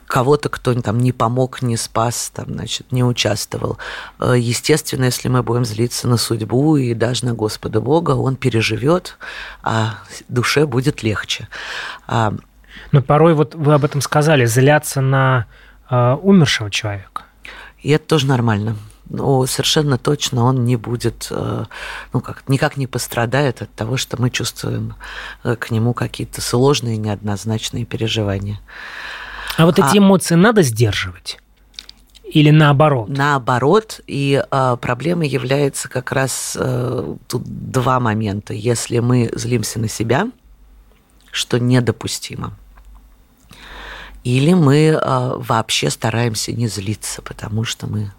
кого-то, 0.07 0.49
кто 0.49 0.75
там 0.81 0.99
не 0.99 1.13
помог, 1.13 1.63
не 1.63 1.77
спас, 1.77 2.31
там, 2.35 2.47
значит, 2.55 2.93
не 2.93 3.03
участвовал. 3.03 3.79
Э, 4.21 4.35
естественно, 4.39 5.05
если 5.05 5.29
мы 5.29 5.43
будем 5.43 5.65
злиться 5.65 6.09
на 6.09 6.17
судьбу 6.17 6.77
и 6.77 6.95
даже 6.95 7.25
на 7.25 7.35
Господа 7.35 7.81
Бога, 7.81 8.13
он 8.13 8.37
переживет, 8.37 9.19
а 9.63 9.99
душе 10.29 10.67
будет 10.67 11.03
легче. 11.03 11.49
А 12.07 12.33
Но 12.93 13.03
порой 13.03 13.35
вот 13.35 13.55
вы 13.55 13.75
об 13.75 13.85
этом 13.85 14.01
сказали, 14.01 14.45
зляться 14.45 15.01
на 15.01 15.47
э, 15.91 16.13
умершего 16.23 16.71
человека. 16.71 17.23
И 17.83 17.91
это 17.91 18.07
тоже 18.07 18.27
нормально. 18.27 18.77
Но 19.11 19.45
совершенно 19.47 19.99
точно 19.99 20.45
он 20.45 20.65
не 20.65 20.77
будет, 20.77 21.29
э, 21.31 21.65
ну 22.13 22.21
как, 22.21 22.49
никак 22.49 22.77
не 22.77 22.87
пострадает 22.87 23.63
от 23.63 23.73
того, 23.75 23.97
что 23.97 24.21
мы 24.21 24.31
чувствуем 24.31 24.95
э, 25.43 25.57
к 25.57 25.71
нему 25.71 25.93
какие-то 25.93 26.41
сложные, 26.41 26.97
неоднозначные 26.97 27.85
переживания. 27.85 28.61
А 29.57 29.67
вот 29.67 29.79
эти 29.79 29.97
а... 29.97 29.99
эмоции 29.99 30.35
надо 30.35 30.63
сдерживать? 30.63 31.39
Или 32.25 32.51
наоборот? 32.51 33.09
Наоборот, 33.09 34.01
и 34.07 34.43
э, 34.51 34.77
проблемой 34.81 35.29
является 35.29 35.89
как 35.89 36.11
раз 36.11 36.57
э, 36.59 37.15
тут 37.29 37.43
два 37.45 38.01
момента. 38.01 38.55
Если 38.55 38.99
мы 38.99 39.31
злимся 39.35 39.79
на 39.79 39.89
себя, 39.89 40.31
что 41.31 41.59
недопустимо, 41.59 42.57
или 44.25 44.55
мы 44.55 44.87
э, 44.87 45.33
вообще 45.37 45.91
стараемся 45.91 46.53
не 46.53 46.67
злиться, 46.67 47.21
потому 47.21 47.65
что 47.65 47.87
мы 47.87 48.11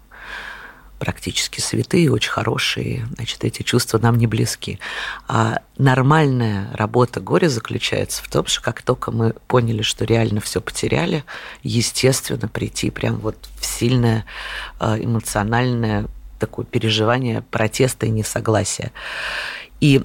практически 0.98 1.60
святые, 1.60 2.10
очень 2.10 2.30
хорошие, 2.30 3.06
значит, 3.14 3.44
эти 3.44 3.62
чувства 3.62 3.98
нам 3.98 4.16
не 4.16 4.26
близки. 4.26 4.78
А 5.28 5.60
нормальная 5.78 6.70
работа 6.74 7.20
горя 7.20 7.48
заключается 7.48 8.22
в 8.22 8.28
том, 8.28 8.46
что 8.46 8.62
как 8.62 8.82
только 8.82 9.10
мы 9.10 9.34
поняли, 9.46 9.82
что 9.82 10.04
реально 10.04 10.40
все 10.40 10.60
потеряли, 10.60 11.24
естественно, 11.62 12.48
прийти 12.48 12.90
прям 12.90 13.16
вот 13.16 13.36
в 13.60 13.64
сильное 13.64 14.24
а, 14.78 14.98
эмоциональное 14.98 16.06
такое 16.38 16.66
переживание 16.66 17.42
протеста 17.42 18.06
и 18.06 18.10
несогласия. 18.10 18.92
И 19.80 20.02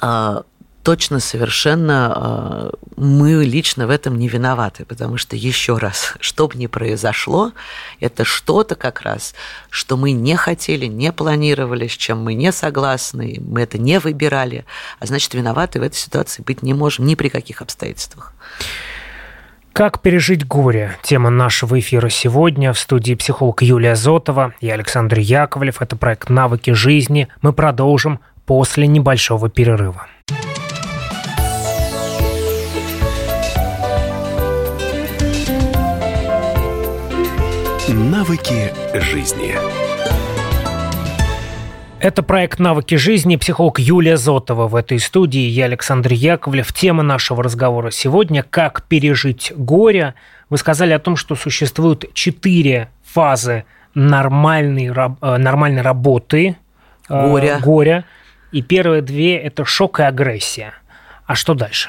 а, 0.00 0.44
точно 0.82 1.20
совершенно 1.20 2.12
а, 2.14 2.70
мы 2.96 3.44
лично 3.44 3.86
в 3.86 3.90
этом 3.90 4.18
не 4.18 4.28
виноваты, 4.28 4.84
потому 4.84 5.16
что 5.16 5.36
еще 5.36 5.78
раз, 5.78 6.14
что 6.20 6.48
бы 6.48 6.56
ни 6.56 6.66
произошло, 6.66 7.52
это 8.00 8.24
что-то 8.24 8.74
как 8.74 9.02
раз, 9.02 9.34
что 9.70 9.96
мы 9.96 10.12
не 10.12 10.36
хотели, 10.36 10.86
не 10.86 11.12
планировали, 11.12 11.86
с 11.86 11.92
чем 11.92 12.22
мы 12.22 12.34
не 12.34 12.52
согласны, 12.52 13.38
мы 13.40 13.62
это 13.62 13.78
не 13.78 13.98
выбирали, 13.98 14.64
а 14.98 15.06
значит, 15.06 15.34
виноваты 15.34 15.80
в 15.80 15.82
этой 15.82 15.96
ситуации 15.96 16.42
быть 16.42 16.62
не 16.62 16.74
можем 16.74 17.06
ни 17.06 17.14
при 17.14 17.28
каких 17.28 17.62
обстоятельствах. 17.62 18.32
Как 19.72 20.02
пережить 20.02 20.46
горе? 20.46 20.98
Тема 21.02 21.30
нашего 21.30 21.80
эфира 21.80 22.10
сегодня. 22.10 22.74
В 22.74 22.78
студии 22.78 23.14
психолог 23.14 23.62
Юлия 23.62 23.96
Зотова 23.96 24.52
и 24.60 24.68
Александр 24.68 25.18
Яковлев. 25.18 25.80
Это 25.80 25.96
проект 25.96 26.28
«Навыки 26.28 26.72
жизни». 26.72 27.28
Мы 27.40 27.54
продолжим 27.54 28.20
после 28.44 28.86
небольшого 28.86 29.48
перерыва. 29.48 30.08
Навыки 38.12 38.70
жизни. 38.92 39.54
Это 41.98 42.22
проект 42.22 42.58
«Навыки 42.58 42.96
жизни», 42.96 43.36
психолог 43.36 43.78
Юлия 43.78 44.18
Зотова 44.18 44.68
в 44.68 44.76
этой 44.76 44.98
студии, 44.98 45.40
я 45.48 45.64
Александр 45.64 46.12
Яковлев. 46.12 46.74
Тема 46.74 47.02
нашего 47.02 47.42
разговора 47.42 47.90
сегодня– 47.90 48.42
«Как 48.50 48.82
пережить 48.82 49.54
горе». 49.56 50.12
Вы 50.50 50.58
сказали 50.58 50.92
о 50.92 50.98
том, 50.98 51.16
что 51.16 51.36
существуют 51.36 52.12
четыре 52.12 52.90
фазы 53.02 53.64
нормальной, 53.94 54.88
э, 54.88 55.36
нормальной 55.38 55.80
работы 55.80 56.56
э, 57.08 57.28
горя. 57.28 57.60
горя. 57.62 58.04
И 58.50 58.60
первые 58.60 59.00
две– 59.00 59.38
это 59.38 59.64
шок 59.64 60.00
и 60.00 60.02
агрессия. 60.02 60.74
А 61.24 61.34
что 61.34 61.54
дальше? 61.54 61.88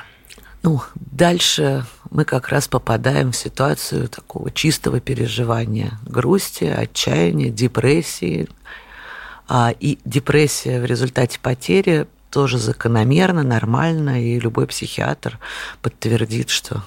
Ну, 0.63 0.81
дальше 0.95 1.85
мы 2.09 2.23
как 2.23 2.47
раз 2.47 2.69
попадаем 2.69 3.33
в 3.33 3.35
ситуацию 3.35 4.07
такого 4.07 4.49
чистого 4.49 5.01
переживания 5.01 5.99
грусти, 6.05 6.63
отчаяния, 6.63 7.49
депрессии. 7.49 8.47
А, 9.49 9.73
и 9.77 9.99
депрессия 10.05 10.79
в 10.79 10.85
результате 10.85 11.37
потери 11.41 12.07
тоже 12.29 12.57
закономерно, 12.57 13.43
нормально, 13.43 14.23
и 14.23 14.39
любой 14.39 14.65
психиатр 14.65 15.37
подтвердит, 15.81 16.49
что 16.49 16.81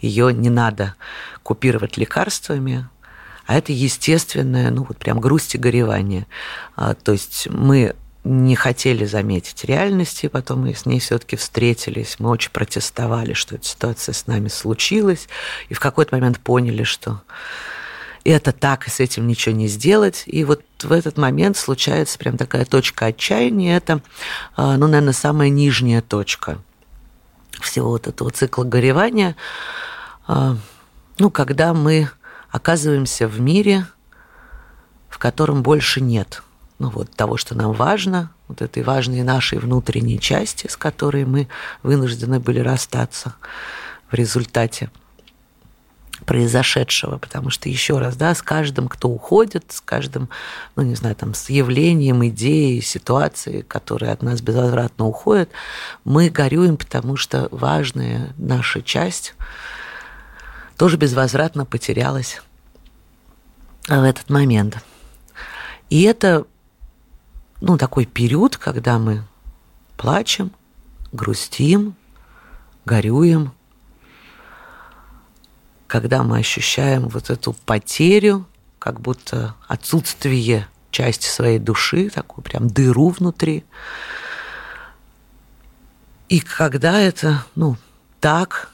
ее 0.00 0.32
не 0.32 0.48
надо 0.48 0.94
купировать 1.42 1.96
лекарствами, 1.96 2.88
а 3.46 3.56
это 3.56 3.72
естественное, 3.72 4.70
ну 4.70 4.84
вот 4.84 4.96
прям 4.96 5.18
грусть 5.18 5.56
и 5.56 5.58
горевание. 5.58 6.28
А, 6.76 6.94
то 6.94 7.10
есть 7.10 7.48
мы 7.50 7.96
не 8.28 8.56
хотели 8.56 9.06
заметить 9.06 9.64
реальности, 9.64 10.28
потом 10.28 10.60
мы 10.60 10.74
с 10.74 10.84
ней 10.84 11.00
все-таки 11.00 11.36
встретились, 11.36 12.16
мы 12.18 12.28
очень 12.28 12.50
протестовали, 12.50 13.32
что 13.32 13.54
эта 13.54 13.64
ситуация 13.64 14.12
с 14.12 14.26
нами 14.26 14.48
случилась, 14.48 15.28
и 15.70 15.74
в 15.74 15.80
какой-то 15.80 16.14
момент 16.14 16.38
поняли, 16.38 16.82
что 16.82 17.22
это 18.24 18.52
так, 18.52 18.86
и 18.86 18.90
с 18.90 19.00
этим 19.00 19.26
ничего 19.26 19.54
не 19.54 19.66
сделать. 19.66 20.24
И 20.26 20.44
вот 20.44 20.62
в 20.82 20.92
этот 20.92 21.16
момент 21.16 21.56
случается 21.56 22.18
прям 22.18 22.36
такая 22.36 22.66
точка 22.66 23.06
отчаяния. 23.06 23.78
Это, 23.78 24.02
а, 24.56 24.76
ну, 24.76 24.86
наверное, 24.86 25.14
самая 25.14 25.48
нижняя 25.48 26.02
точка 26.02 26.58
всего 27.62 27.88
вот 27.88 28.06
этого 28.06 28.30
цикла 28.30 28.64
горевания. 28.64 29.36
А, 30.26 30.58
ну, 31.18 31.30
когда 31.30 31.72
мы 31.72 32.10
оказываемся 32.50 33.26
в 33.26 33.40
мире, 33.40 33.86
в 35.08 35.16
котором 35.18 35.62
больше 35.62 36.02
нет– 36.02 36.42
ну, 36.78 36.90
вот, 36.90 37.10
того, 37.10 37.36
что 37.36 37.54
нам 37.56 37.72
важно, 37.72 38.30
вот 38.46 38.62
этой 38.62 38.82
важной 38.82 39.22
нашей 39.22 39.58
внутренней 39.58 40.20
части, 40.20 40.68
с 40.68 40.76
которой 40.76 41.24
мы 41.24 41.48
вынуждены 41.82 42.40
были 42.40 42.60
расстаться 42.60 43.34
в 44.10 44.14
результате 44.14 44.90
произошедшего, 46.24 47.18
потому 47.18 47.50
что 47.50 47.68
еще 47.68 47.98
раз, 47.98 48.16
да, 48.16 48.34
с 48.34 48.42
каждым, 48.42 48.88
кто 48.88 49.08
уходит, 49.08 49.64
с 49.68 49.80
каждым, 49.80 50.28
ну, 50.76 50.82
не 50.82 50.94
знаю, 50.94 51.14
там, 51.14 51.34
с 51.34 51.48
явлением, 51.48 52.26
идеей, 52.28 52.80
ситуацией, 52.80 53.62
которые 53.62 54.12
от 54.12 54.22
нас 54.22 54.40
безвозвратно 54.40 55.06
уходят, 55.06 55.50
мы 56.04 56.28
горюем, 56.28 56.76
потому 56.76 57.16
что 57.16 57.48
важная 57.50 58.34
наша 58.36 58.82
часть 58.82 59.34
тоже 60.76 60.96
безвозвратно 60.96 61.64
потерялась 61.64 62.42
в 63.88 64.02
этот 64.02 64.28
момент. 64.28 64.78
И 65.88 66.02
это 66.02 66.46
ну, 67.60 67.76
такой 67.76 68.06
период, 68.06 68.56
когда 68.56 68.98
мы 68.98 69.24
плачем, 69.96 70.52
грустим, 71.12 71.94
горюем, 72.84 73.52
когда 75.86 76.22
мы 76.22 76.38
ощущаем 76.38 77.08
вот 77.08 77.30
эту 77.30 77.52
потерю, 77.52 78.46
как 78.78 79.00
будто 79.00 79.54
отсутствие 79.66 80.68
части 80.90 81.26
своей 81.26 81.58
души, 81.58 82.10
такую 82.10 82.44
прям 82.44 82.68
дыру 82.68 83.08
внутри. 83.08 83.64
И 86.28 86.40
когда 86.40 87.00
это, 87.00 87.44
ну, 87.54 87.76
так, 88.20 88.70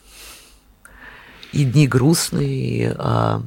и 1.53 1.65
дни 1.65 1.87
грустные, 1.87 2.49
и, 2.49 2.95
а, 2.99 3.43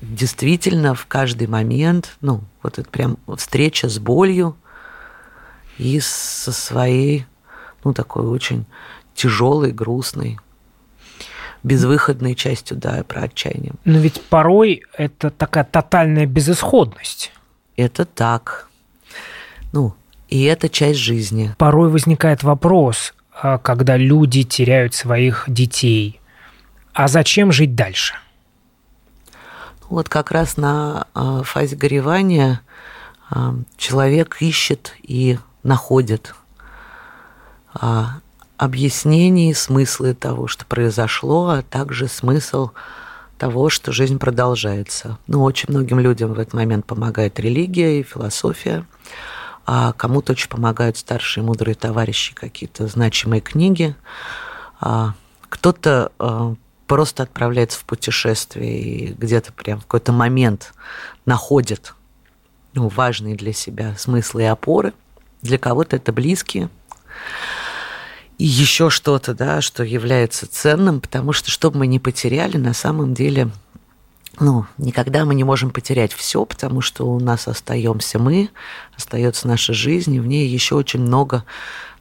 действительно 0.00 0.94
в 0.94 1.06
каждый 1.06 1.46
момент, 1.46 2.16
ну, 2.20 2.42
вот 2.62 2.78
это 2.78 2.88
прям 2.88 3.18
встреча 3.36 3.88
с 3.88 3.98
болью 3.98 4.56
и 5.78 6.00
со 6.00 6.52
своей, 6.52 7.26
ну, 7.84 7.92
такой 7.92 8.26
очень 8.26 8.66
тяжелой, 9.14 9.72
грустной, 9.72 10.38
безвыходной 11.62 12.34
частью, 12.34 12.76
да, 12.76 13.04
про 13.04 13.22
отчаяние. 13.22 13.72
Но 13.84 13.98
ведь 13.98 14.20
порой 14.22 14.84
это 14.96 15.30
такая 15.30 15.64
тотальная 15.64 16.26
безысходность. 16.26 17.32
Это 17.76 18.04
так. 18.04 18.68
Ну, 19.72 19.94
и 20.28 20.44
это 20.44 20.68
часть 20.68 20.98
жизни. 20.98 21.54
Порой 21.58 21.90
возникает 21.90 22.42
вопрос, 22.42 23.14
а, 23.32 23.58
когда 23.58 23.96
люди 23.96 24.42
теряют 24.42 24.94
своих 24.94 25.44
детей. 25.48 26.20
А 26.92 27.08
зачем 27.08 27.52
жить 27.52 27.74
дальше? 27.74 28.14
Вот 29.90 30.08
как 30.08 30.30
раз 30.30 30.56
на 30.56 31.08
а, 31.14 31.42
фазе 31.42 31.74
горевания 31.74 32.60
а, 33.28 33.56
человек 33.76 34.36
ищет 34.38 34.94
и 35.02 35.36
находит 35.64 36.32
а, 37.74 38.20
объяснений, 38.56 39.52
смыслы 39.52 40.14
того, 40.14 40.46
что 40.46 40.64
произошло, 40.64 41.48
а 41.48 41.62
также 41.62 42.06
смысл 42.06 42.70
того, 43.36 43.68
что 43.68 43.90
жизнь 43.90 44.20
продолжается. 44.20 45.18
Ну, 45.26 45.42
очень 45.42 45.66
многим 45.70 45.98
людям 45.98 46.34
в 46.34 46.38
этот 46.38 46.54
момент 46.54 46.86
помогает 46.86 47.40
религия 47.40 47.98
и 47.98 48.04
философия, 48.04 48.86
а 49.66 49.92
кому-то 49.94 50.32
очень 50.32 50.48
помогают 50.50 50.98
старшие 50.98 51.42
мудрые 51.42 51.74
товарищи, 51.74 52.32
какие-то 52.32 52.86
значимые 52.86 53.40
книги. 53.40 53.96
Кто-то 54.78 56.12
просто 56.90 57.22
отправляется 57.22 57.78
в 57.78 57.84
путешествие 57.84 58.80
и 58.80 59.12
где-то 59.12 59.52
прям 59.52 59.78
в 59.78 59.82
какой-то 59.82 60.10
момент 60.10 60.74
находит 61.24 61.94
ну, 62.72 62.88
важные 62.88 63.36
для 63.36 63.52
себя 63.52 63.94
смыслы 63.96 64.42
и 64.42 64.46
опоры. 64.46 64.92
Для 65.40 65.56
кого-то 65.56 65.94
это 65.94 66.12
близкие. 66.12 66.68
и 68.38 68.44
еще 68.44 68.90
что-то, 68.90 69.34
да, 69.34 69.60
что 69.60 69.84
является 69.84 70.48
ценным, 70.48 71.00
потому 71.00 71.32
что 71.32 71.48
что 71.48 71.70
бы 71.70 71.78
мы 71.78 71.86
ни 71.86 71.98
потеряли, 71.98 72.56
на 72.56 72.74
самом 72.74 73.14
деле, 73.14 73.52
ну, 74.40 74.66
никогда 74.76 75.24
мы 75.24 75.36
не 75.36 75.44
можем 75.44 75.70
потерять 75.70 76.12
все, 76.12 76.44
потому 76.44 76.80
что 76.80 77.04
у 77.04 77.20
нас 77.20 77.46
остаемся 77.46 78.18
мы, 78.18 78.50
остается 78.96 79.46
наша 79.46 79.74
жизнь, 79.74 80.16
и 80.16 80.18
в 80.18 80.26
ней 80.26 80.48
еще 80.48 80.74
очень 80.74 81.02
много 81.02 81.44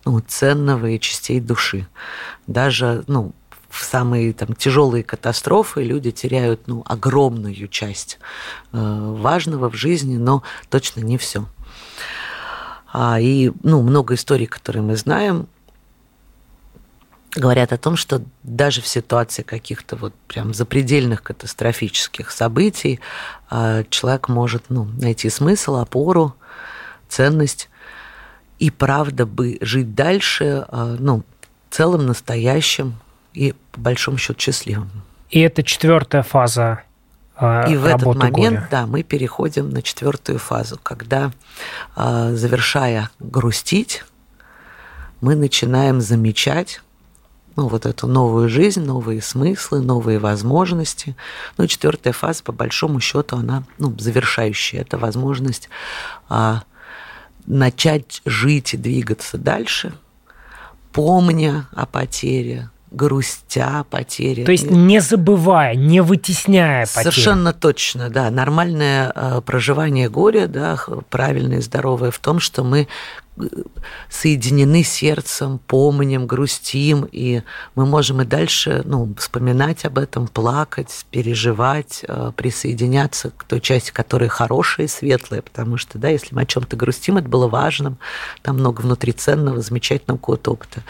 ну, 0.04 0.20
ценного 0.20 0.88
и 0.88 1.00
частей 1.00 1.40
души. 1.40 1.88
Даже, 2.48 3.04
ну, 3.06 3.34
в 3.70 3.84
самые 3.84 4.34
там, 4.34 4.54
тяжелые 4.54 5.04
катастрофы 5.04 5.84
люди 5.84 6.12
теряют 6.12 6.68
ну, 6.68 6.84
огромную 6.86 7.68
часть 7.68 8.20
э, 8.72 8.78
важного 8.78 9.70
в 9.70 9.76
жизни, 9.76 10.18
но 10.18 10.44
точно 10.70 11.02
не 11.02 11.18
все. 11.18 11.46
А, 12.92 13.20
и 13.20 13.52
ну, 13.62 13.82
много 13.82 14.16
историй, 14.16 14.48
которые 14.48 14.82
мы 14.82 14.96
знаем, 14.96 15.48
говорят 17.36 17.72
о 17.72 17.78
том, 17.78 17.96
что 17.96 18.24
даже 18.42 18.82
в 18.82 18.88
ситуации 18.88 19.44
каких-то 19.44 19.96
вот 19.96 20.14
прям 20.28 20.54
запредельных 20.54 21.22
катастрофических 21.22 22.32
событий 22.32 23.00
э, 23.52 23.84
человек 23.90 24.30
может 24.30 24.64
ну, 24.70 24.86
найти 24.86 25.30
смысл, 25.30 25.76
опору, 25.76 26.36
ценность 27.08 27.70
и 28.58 28.72
правда 28.72 29.26
бы 29.26 29.58
жить 29.62 29.94
дальше, 29.94 30.66
э, 30.68 30.96
ну, 31.00 31.24
целым, 31.70 32.08
настоящим, 32.08 32.96
и 33.34 33.54
по 33.72 33.80
большому 33.80 34.18
счету 34.18 34.40
счастливым. 34.40 34.90
И 35.30 35.40
это 35.40 35.64
четвертая 35.64 36.24
фаза 36.24 36.84
и 37.40 37.78
в 37.78 37.86
этот 37.86 38.16
момент, 38.16 38.58
горя. 38.58 38.68
да, 38.70 38.86
мы 38.86 39.02
переходим 39.02 39.70
на 39.70 39.82
четвертую 39.82 40.40
фазу, 40.40 40.78
когда, 40.82 41.32
а, 41.96 42.34
завершая 42.34 43.12
грустить, 43.20 44.04
мы 45.22 45.36
начинаем 45.36 46.02
замечать 46.02 46.82
ну, 47.56 47.68
вот 47.68 47.86
эту 47.86 48.08
новую 48.08 48.50
жизнь, 48.50 48.82
новые 48.82 49.22
смыслы, 49.22 49.82
новые 49.82 50.20
возможности. 50.20 51.16
Ну, 51.58 51.68
четвертая 51.68 52.14
фаза, 52.14 52.44
по 52.44 52.52
большому 52.52 53.00
счету, 53.00 53.38
она 53.38 53.64
ну, 53.78 53.94
завершающая. 53.98 54.82
Это 54.82 54.98
возможность 54.98 55.70
а, 56.28 56.64
начать 57.46 58.22
жить 58.26 58.74
и 58.74 58.78
двигаться 58.78 59.38
дальше, 59.38 59.94
помня 60.92 61.68
о 61.72 61.86
потере, 61.86 62.70
грустя 62.92 63.86
потере. 63.90 64.46
То 64.46 64.52
есть 64.52 64.70
не 64.70 65.00
забывая, 65.00 65.76
не 65.76 66.02
вытесняя 66.02 66.86
потери. 66.86 67.12
Совершенно 67.12 67.54
точно, 67.54 68.10
да. 68.10 68.30
Нормальное 68.30 69.12
э, 69.14 69.42
проживание 69.46 70.10
горя, 70.10 70.48
да, 70.48 70.78
правильное 71.10 71.60
и 71.60 71.62
здоровое 71.62 72.12
в 72.12 72.20
том, 72.20 72.40
что 72.40 72.64
мы 72.64 72.88
соединены 74.10 74.84
сердцем, 74.84 75.60
помним, 75.68 76.28
грустим, 76.28 77.08
и 77.12 77.44
мы 77.76 77.86
можем 77.86 78.22
и 78.22 78.26
дальше 78.26 78.82
ну, 78.86 79.14
вспоминать 79.18 79.86
об 79.86 79.98
этом, 79.98 80.28
плакать, 80.28 81.06
переживать, 81.12 82.04
э, 82.08 82.32
присоединяться 82.36 83.32
к 83.32 83.44
той 83.44 83.62
части, 83.62 83.92
которая 83.92 84.30
хорошая 84.30 84.88
и 84.88 84.90
светлая, 84.90 85.42
потому 85.42 85.78
что, 85.78 85.98
да, 85.98 86.10
если 86.10 86.36
мы 86.36 86.42
о 86.42 86.46
чем-то 86.46 86.76
грустим, 86.76 87.18
это 87.18 87.30
было 87.30 87.48
важным, 87.48 87.98
там 88.42 88.58
много 88.58 88.82
внутри 88.82 89.12
ценного, 89.12 89.62
замечательного 89.62 90.18
какого-то 90.18 90.52
опыта. 90.52 90.84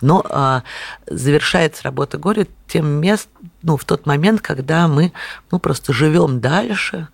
Но 0.00 0.24
а, 0.28 0.62
завершается 1.06 1.84
работа 1.84 2.18
горя 2.18 2.46
тем 2.66 2.86
мест, 2.86 3.28
ну, 3.62 3.76
в 3.76 3.84
тот 3.84 4.06
момент, 4.06 4.40
когда 4.40 4.88
мы 4.88 5.12
ну, 5.50 5.58
просто 5.58 5.92
живем 5.92 6.40
дальше 6.40 7.08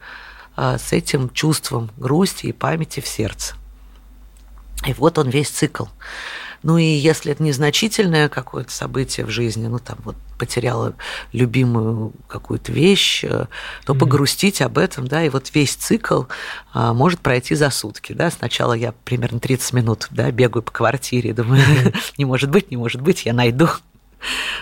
а, 0.57 0.79
с 0.79 0.93
этим 0.93 1.31
чувством 1.31 1.91
грусти 1.97 2.47
и 2.47 2.53
памяти 2.53 3.01
в 3.01 3.07
сердце. 3.07 3.55
И 4.87 4.93
вот 4.93 5.19
он 5.19 5.29
весь 5.29 5.49
цикл. 5.49 5.85
Ну 6.63 6.79
и 6.79 6.85
если 6.85 7.33
это 7.33 7.43
незначительное 7.43 8.31
какое-то 8.31 8.73
событие 8.73 9.27
в 9.27 9.31
жизни, 9.31 9.67
ну 9.67 9.79
там 9.79 9.99
вот 10.03 10.17
потеряла 10.39 10.95
любимую 11.33 12.13
какую-то 12.27 12.73
вещь, 12.73 13.23
э, 13.23 13.47
то 13.85 13.93
mm-hmm. 13.93 13.99
погрустить 13.99 14.63
об 14.63 14.79
этом, 14.79 15.07
да, 15.07 15.23
и 15.23 15.29
вот 15.29 15.55
весь 15.55 15.75
цикл 15.75 16.25
а, 16.73 16.95
может 16.95 17.21
пройти 17.21 17.55
за 17.55 17.69
сутки, 17.69 18.15
да. 18.15 18.31
Сначала 18.31 18.73
я 18.73 18.93
примерно 19.05 19.41
30 19.41 19.75
минут, 19.75 20.09
да, 20.11 20.31
бегаю 20.31 20.63
по 20.63 20.73
квартире, 20.73 21.35
думаю, 21.35 21.63
не 22.19 22.25
может 22.25 22.51
быть, 22.51 22.71
не 22.71 22.79
может 22.79 23.03
быть, 23.03 23.27
я 23.27 23.35
найду. 23.35 23.69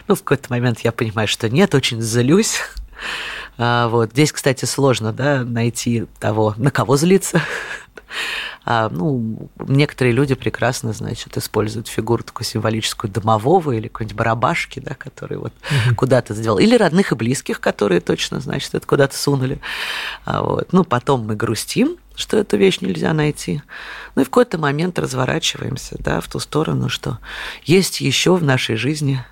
Ну, 0.09 0.17
в 0.17 0.25
какой-то 0.25 0.51
момент 0.51 0.81
я 0.81 0.91
понимаю, 0.91 1.29
что 1.29 1.49
нет, 1.49 1.73
очень 1.75 2.03
злюсь. 2.03 2.59
А, 3.59 3.89
вот. 3.89 4.11
Здесь, 4.11 4.33
кстати, 4.33 4.65
сложно 4.65 5.13
да, 5.13 5.45
найти 5.45 6.07
того, 6.19 6.55
на 6.57 6.71
кого 6.71 6.97
злиться. 6.97 7.41
А, 8.65 8.89
ну, 8.89 9.49
некоторые 9.59 10.13
люди 10.13 10.35
прекрасно, 10.35 10.93
значит, 10.93 11.37
используют 11.37 11.89
фигуру 11.89 12.23
такую 12.23 12.47
символическую 12.47 13.11
домового 13.11 13.73
или 13.73 13.89
какой-нибудь 13.89 14.17
барабашки, 14.17 14.81
да, 14.81 14.95
который 14.95 15.39
вот 15.39 15.53
угу. 15.53 15.97
куда-то 15.97 16.35
сделал. 16.35 16.59
Или 16.59 16.77
родных 16.77 17.13
и 17.13 17.15
близких, 17.15 17.61
которые 17.61 18.01
точно, 18.01 18.41
значит, 18.41 18.75
это 18.75 18.87
куда-то 18.87 19.17
сунули. 19.17 19.61
А, 20.25 20.43
вот. 20.43 20.73
Ну, 20.73 20.85
потом 20.85 21.27
мы 21.27 21.35
грустим, 21.35 21.97
что 22.15 22.39
эту 22.39 22.57
вещь 22.57 22.81
нельзя 22.81 23.13
найти. 23.13 23.63
Ну 24.15 24.23
и 24.23 24.25
в 24.25 24.29
какой-то 24.29 24.59
момент 24.59 24.99
разворачиваемся 24.99 25.97
да, 25.99 26.21
в 26.21 26.29
ту 26.29 26.39
сторону, 26.39 26.89
что 26.89 27.19
есть 27.65 28.01
еще 28.01 28.37
в 28.37 28.45
нашей 28.45 28.77
жизни 28.77 29.25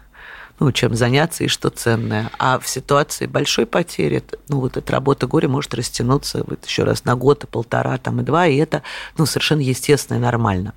ну, 0.61 0.73
чем 0.73 0.95
заняться 0.95 1.43
и 1.43 1.49
что 1.49 1.71
ценное. 1.71 2.31
А 2.39 2.59
в 2.59 2.69
ситуации 2.69 3.27
большой 3.27 3.65
потери, 3.65 4.23
ну, 4.49 4.61
вот 4.61 4.77
эта 4.77 4.93
работа 4.93 5.27
горя 5.27 5.49
может 5.49 5.75
растянуться 5.75 6.45
вот 6.47 6.65
еще 6.67 6.85
раз 6.85 7.05
на 7.05 7.17
год, 7.17 7.45
и 7.45 7.47
полтора, 7.47 7.97
там, 7.97 8.21
и 8.21 8.25
два, 8.25 8.47
и 8.47 8.57
это, 8.57 8.83
ну, 9.17 9.25
совершенно 9.25 9.61
естественно 9.61 10.19
и 10.19 10.21
нормально. 10.21 10.75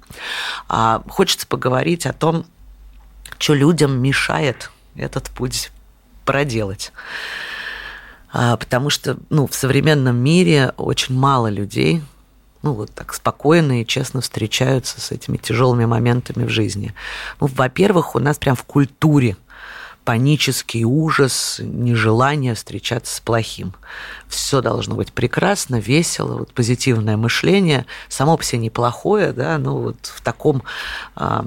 А 0.69 1.04
хочется 1.10 1.46
поговорить 1.46 2.06
о 2.06 2.13
том, 2.13 2.46
что 3.38 3.54
людям 3.54 4.02
мешает 4.02 4.72
этот 4.96 5.30
путь 5.30 5.69
проделать. 6.24 6.93
А, 8.32 8.56
потому 8.56 8.89
что, 8.89 9.17
ну, 9.30 9.48
в 9.48 9.54
современном 9.54 10.15
мире 10.15 10.74
очень 10.78 11.13
мало 11.13 11.48
людей, 11.48 12.02
ну, 12.62 12.72
вот 12.72 12.91
так 12.91 13.13
спокойно 13.13 13.82
и 13.82 13.86
честно 13.86 14.22
встречаются 14.22 15.02
с 15.02 15.12
этими 15.12 15.36
тяжелыми 15.36 15.84
моментами 15.84 16.46
в 16.46 16.50
жизни. 16.50 16.96
Ну, 17.41 17.48
во-первых, 17.48 18.15
у 18.15 18.19
нас 18.19 18.38
прям 18.38 18.56
в 18.56 18.63
культуре 18.63 19.36
панический 20.04 20.84
ужас, 20.84 21.60
нежелание 21.60 22.56
встречаться 22.56 23.16
с 23.16 23.20
плохим. 23.20 23.74
Все 24.28 24.62
должно 24.62 24.96
быть 24.96 25.13
прекрасно, 25.13 25.80
весело, 25.80 26.39
вот 26.39 26.54
позитивное 26.54 27.18
мышление, 27.18 27.86
само 28.10 28.38
по 28.38 28.44
себе 28.44 28.60
неплохое, 28.60 29.34
да, 29.34 29.58
но 29.58 29.78
вот 29.78 30.06
в 30.06 30.22
таком 30.22 30.63
а, 31.16 31.46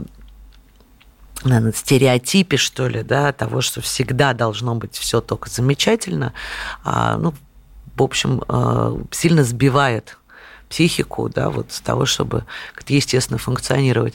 наверное, 1.45 1.73
стереотипе, 1.73 2.57
что 2.57 2.89
ли, 2.89 3.03
да, 3.03 3.33
того, 3.33 3.61
что 3.61 3.81
всегда 3.81 4.33
должно 4.33 4.75
быть 4.75 4.97
все 4.97 5.21
только 5.21 5.51
замечательно, 5.51 6.33
а, 6.85 7.17
ну, 7.19 7.35
в 7.97 8.03
общем, 8.03 8.43
а, 8.49 8.99
сильно 9.11 9.45
сбивает 9.45 10.19
психику, 10.69 11.29
да, 11.29 11.51
вот 11.51 11.73
с 11.73 11.81
того, 11.81 12.07
чтобы 12.07 12.45
как-то 12.75 12.93
естественно 12.93 13.39
функционировать. 13.39 14.15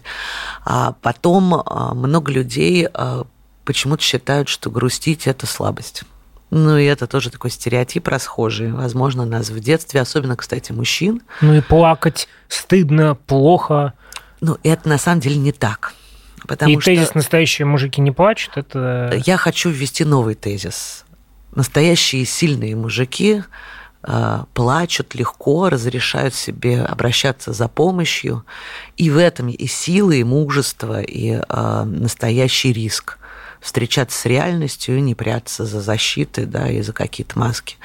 А 0.65 0.95
потом 1.01 1.63
много 1.95 2.31
людей 2.31 2.89
почему-то 3.71 4.03
считают, 4.03 4.49
что 4.49 4.69
грустить– 4.69 5.25
это 5.27 5.47
слабость. 5.47 6.03
Ну, 6.51 6.77
и 6.77 6.83
это 6.83 7.07
тоже 7.07 7.29
такой 7.29 7.49
стереотип 7.49 8.09
расхожий. 8.09 8.71
Возможно, 8.73 9.25
нас 9.25 9.49
в 9.49 9.59
детстве, 9.61 10.01
особенно, 10.01 10.35
кстати, 10.35 10.73
мужчин. 10.73 11.21
Ну 11.39 11.53
и 11.53 11.61
плакать 11.61 12.27
стыдно, 12.49 13.15
плохо. 13.15 13.93
Ну, 14.41 14.57
это 14.63 14.89
на 14.89 14.97
самом 14.97 15.21
деле 15.21 15.37
не 15.37 15.53
так. 15.53 15.93
Потому 16.45 16.73
и 16.73 16.81
что... 16.81 16.91
тезис 16.91 17.15
«настоящие 17.15 17.65
мужики 17.65 18.01
не 18.01 18.11
плачут»– 18.11 18.51
это… 18.57 19.13
Я 19.25 19.37
хочу 19.37 19.69
ввести 19.69 20.03
новый 20.03 20.35
тезис. 20.35 21.05
Настоящие 21.55 22.25
сильные 22.25 22.75
мужики 22.75 23.43
э, 24.03 24.39
плачут 24.53 25.15
легко, 25.15 25.69
разрешают 25.69 26.35
себе 26.35 26.81
обращаться 26.81 27.53
за 27.53 27.69
помощью. 27.69 28.43
И 28.97 29.09
в 29.09 29.17
этом 29.17 29.47
и 29.47 29.67
сила, 29.67 30.11
и 30.11 30.23
мужество, 30.25 31.01
и 31.01 31.39
э, 31.47 31.83
настоящий 31.85 32.73
риск 32.73 33.19
встречаться 33.61 34.19
с 34.19 34.25
реальностью 34.25 35.01
не 35.01 35.15
прятаться 35.15 35.65
за 35.65 35.79
защиты, 35.81 36.45
да, 36.45 36.69
и 36.69 36.81
за 36.81 36.93
какие-то 36.93 37.37
маски. 37.39 37.77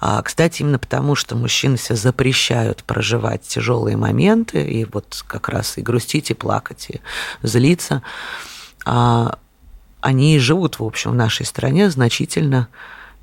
А, 0.00 0.22
кстати, 0.22 0.62
именно 0.62 0.78
потому, 0.78 1.16
что 1.16 1.36
мужчины 1.36 1.76
себе 1.76 1.96
запрещают 1.96 2.84
проживать 2.84 3.42
тяжелые 3.42 3.96
моменты, 3.96 4.62
и 4.64 4.84
вот 4.84 5.24
как 5.26 5.48
раз 5.48 5.76
и 5.76 5.82
грустить, 5.82 6.30
и 6.30 6.34
плакать, 6.34 6.86
и 6.88 7.00
злиться, 7.42 8.02
а, 8.86 9.38
они 10.00 10.38
живут, 10.38 10.78
в 10.78 10.84
общем, 10.84 11.10
в 11.10 11.16
нашей 11.16 11.44
стране 11.44 11.90
значительно 11.90 12.68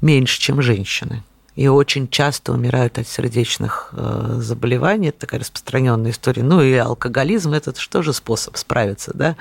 меньше, 0.02 0.40
чем 0.40 0.62
женщины 0.62 1.24
и 1.56 1.68
очень 1.68 2.10
часто 2.10 2.52
умирают 2.52 2.98
от 2.98 3.08
сердечных 3.08 3.90
э, 3.94 4.38
заболеваний. 4.40 5.10
Это 5.10 5.20
такая 5.20 5.40
распространенная 5.40 6.12
история. 6.12 6.44
Ну 6.44 6.62
и 6.62 6.74
алкоголизм– 6.74 7.54
это 7.54 7.74
что 7.80 8.02
же 8.02 8.14
способ 8.14 8.58
справиться 8.58 9.12
да, 9.14 9.38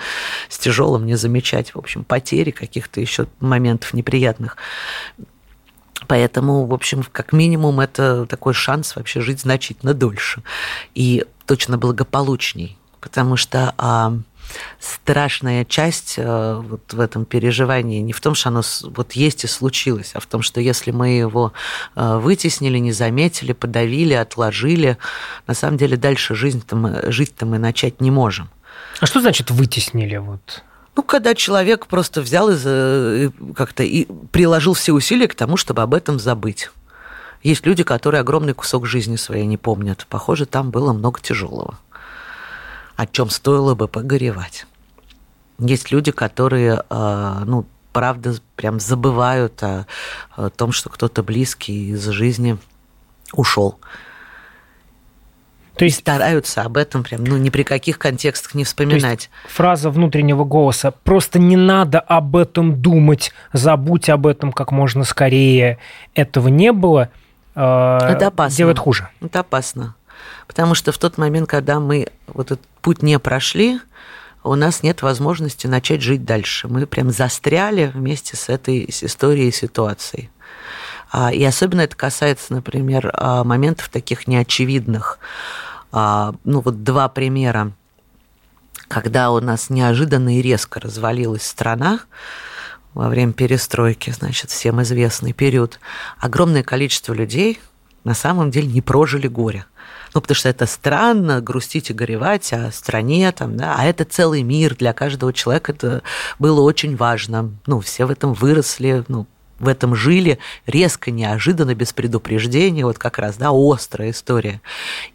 с 0.49 0.59
тяжелым, 0.59 1.07
не 1.07 1.17
замечать, 1.17 1.75
в 1.75 1.79
общем, 1.79 2.05
потери 2.05 2.51
каких-то 2.51 3.01
еще 3.01 3.27
моментов 3.41 3.95
неприятных. 3.95 4.57
Поэтому, 6.07 6.67
в 6.67 6.75
общем, 6.75 7.05
как 7.11 7.33
минимум, 7.33 7.81
это 7.81 8.27
такой 8.27 8.55
шанс 8.55 8.95
вообще 8.95 9.21
жить 9.21 9.41
значительно 9.41 9.95
дольше 9.95 10.43
и 10.95 11.25
точно 11.47 11.79
благополучней. 11.79 12.79
Потому 13.01 13.37
что 13.37 13.75
а, 13.77 14.15
страшная 14.81 15.65
часть 15.65 16.15
э, 16.17 16.63
вот 16.63 16.93
в 16.93 17.01
этом 17.01 17.25
переживании 17.25 18.01
не 18.01 18.13
в 18.13 18.21
том, 18.21 18.35
что 18.35 18.51
оно 18.51 18.63
вот 18.83 19.13
есть 19.13 19.45
и 19.45 19.47
случилось, 19.47 20.13
а 20.15 20.21
в 20.21 20.27
том, 20.27 20.43
что 20.43 20.61
если 20.61 20.91
мы 20.91 21.11
его 21.11 21.53
э, 21.95 22.19
вытеснили, 22.19 22.79
не 22.79 22.93
заметили, 22.93 23.53
подавили, 23.53 24.15
отложили, 24.15 24.99
на 25.47 25.55
самом 25.55 25.77
деле 25.77 25.97
дальше 25.97 26.35
жизнь-то 26.35 26.77
мы, 26.77 27.13
жить-то 27.13 27.47
мы 27.47 27.59
начать 27.59 28.01
не 28.01 28.11
можем. 28.11 28.49
А 29.01 29.07
что 29.07 29.21
значит 29.21 29.51
вытеснили? 29.51 30.17
Вот? 30.17 30.63
Ну, 30.97 31.03
когда 31.03 31.35
человек 31.35 31.87
просто 31.87 32.21
взял 32.21 32.51
и 32.51 33.31
как-то 33.57 33.83
и 33.83 34.07
приложил 34.31 34.75
все 34.75 34.93
усилия 34.93 35.27
к 35.27 35.35
тому, 35.35 35.57
чтобы 35.57 35.83
об 35.83 35.95
этом 35.95 36.19
забыть. 36.21 36.71
Есть 37.43 37.67
люди, 37.67 37.83
которые 37.83 38.21
огромный 38.21 38.55
кусок 38.55 38.87
жизни 38.87 39.17
своей 39.17 39.45
не 39.45 39.59
помнят. 39.59 40.07
Похоже, 40.09 40.47
там 40.47 40.71
было 40.71 40.93
много 40.93 41.21
тяжелого, 41.21 41.79
о 42.97 43.07
чем 43.07 43.31
стоило 43.31 43.75
бы 43.75 43.89
погоревать. 43.89 44.67
Есть 45.59 45.91
люди, 45.93 46.11
которые, 46.11 46.83
а, 46.91 47.45
ну, 47.45 47.67
правда, 47.93 48.35
прям 48.57 48.81
забывают 48.81 49.63
о, 49.63 49.87
о 50.37 50.51
том, 50.51 50.73
что 50.73 50.91
кто-то 50.91 51.23
близкий 51.23 51.91
из 51.91 52.05
жизни 52.07 52.59
ушел. 53.33 53.79
То 55.77 55.85
есть 55.85 56.01
стараются 56.01 56.63
об 56.63 56.77
этом 56.77 57.03
прям, 57.03 57.25
ну, 57.25 57.37
ни 57.37 57.51
при 57.51 57.65
каких 57.65 57.99
контекстах 57.99 58.55
не 58.55 58.63
вспоминать. 58.65 59.29
фраза 59.49 59.91
внутреннего 59.91 60.45
голоса 60.45 60.93
«просто 60.93 61.41
не 61.41 61.57
надо 61.57 61.99
об 61.99 62.37
этом 62.37 62.81
думать, 62.81 63.33
забудь 63.53 64.09
об 64.09 64.27
этом 64.27 64.53
как 64.53 64.71
можно 64.71 65.03
скорее». 65.05 65.79
Этого 66.15 66.47
не 66.49 66.71
было. 66.71 67.11
Э, 67.57 67.99
Это 68.09 68.29
опасно. 68.29 68.57
Делает 68.57 68.79
хуже. 68.79 69.09
Это 69.21 69.41
опасно. 69.41 69.97
Потому 70.47 70.75
что 70.75 70.93
в 70.93 70.99
тот 70.99 71.19
момент, 71.19 71.49
когда 71.49 71.81
мы 71.81 72.09
вот 72.27 72.53
этот 72.53 72.67
путь 72.83 73.03
не 73.03 73.19
прошли, 73.19 73.81
у 74.43 74.55
нас 74.55 74.83
нет 74.83 75.03
возможности 75.03 75.67
начать 75.67 76.03
жить 76.03 76.25
дальше. 76.25 76.69
Мы 76.69 76.87
прям 76.87 77.11
застряли 77.11 77.91
вместе 77.93 78.37
с 78.37 78.49
этой 78.49 78.93
с 78.93 79.03
историей 79.03 79.49
и 79.49 79.53
ситуацией. 79.53 80.31
А, 81.11 81.33
и 81.33 81.43
особенно 81.45 81.81
это 81.81 81.97
касается, 81.97 82.53
например, 82.53 83.11
а, 83.15 83.45
моментов 83.45 83.89
таких 83.89 84.27
неочевидных. 84.27 85.19
А, 85.93 86.35
ну 86.45 86.61
вот 86.61 86.83
два 86.83 87.09
примера, 87.09 87.73
когда 88.89 89.31
у 89.31 89.41
нас 89.41 89.71
неожиданно 89.71 90.39
и 90.39 90.43
резко 90.43 90.81
развалилась 90.81 91.47
страна 91.47 92.01
во 92.93 93.09
время 93.09 93.33
перестройки, 93.33 94.11
значит, 94.11 94.51
всем 94.51 94.83
известный 94.83 95.33
период, 95.33 95.81
огромное 96.19 96.63
количество 96.63 97.13
людей 97.13 97.61
на 98.05 98.15
самом 98.15 98.51
деле 98.51 98.69
не 98.69 98.83
прожили 98.83 99.27
горе. 99.27 99.65
Ну, 100.15 100.21
потому 100.21 100.37
что 100.37 100.49
это 100.49 100.67
странно, 100.67 101.41
грустить 101.41 101.91
и 101.91 101.93
горевать 101.93 102.53
о 102.53 102.71
стране, 102.71 103.33
там, 103.33 103.57
да, 103.57 103.75
а 103.77 103.85
это 103.85 104.05
целый 104.05 104.43
мир, 104.43 104.77
для 104.77 104.93
каждого 104.93 105.33
человека 105.33 105.73
это 105.73 106.03
было 106.39 106.61
очень 106.61 106.97
важно. 106.97 107.51
Ну, 107.67 107.81
все 107.81 108.05
в 108.07 108.11
этом 108.13 108.33
выросли, 108.33 109.05
ну, 109.09 109.27
в 109.59 109.67
этом 109.67 109.97
жили 109.97 110.39
резко, 110.67 111.11
неожиданно, 111.11 111.75
без 111.75 111.93
предупреждения, 111.93 112.85
вот 112.85 112.99
как 112.99 113.19
раз, 113.19 113.37
да, 113.37 113.51
острая 113.53 114.11
история. 114.11 114.61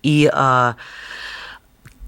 И 0.03 0.29
а, 0.33 0.75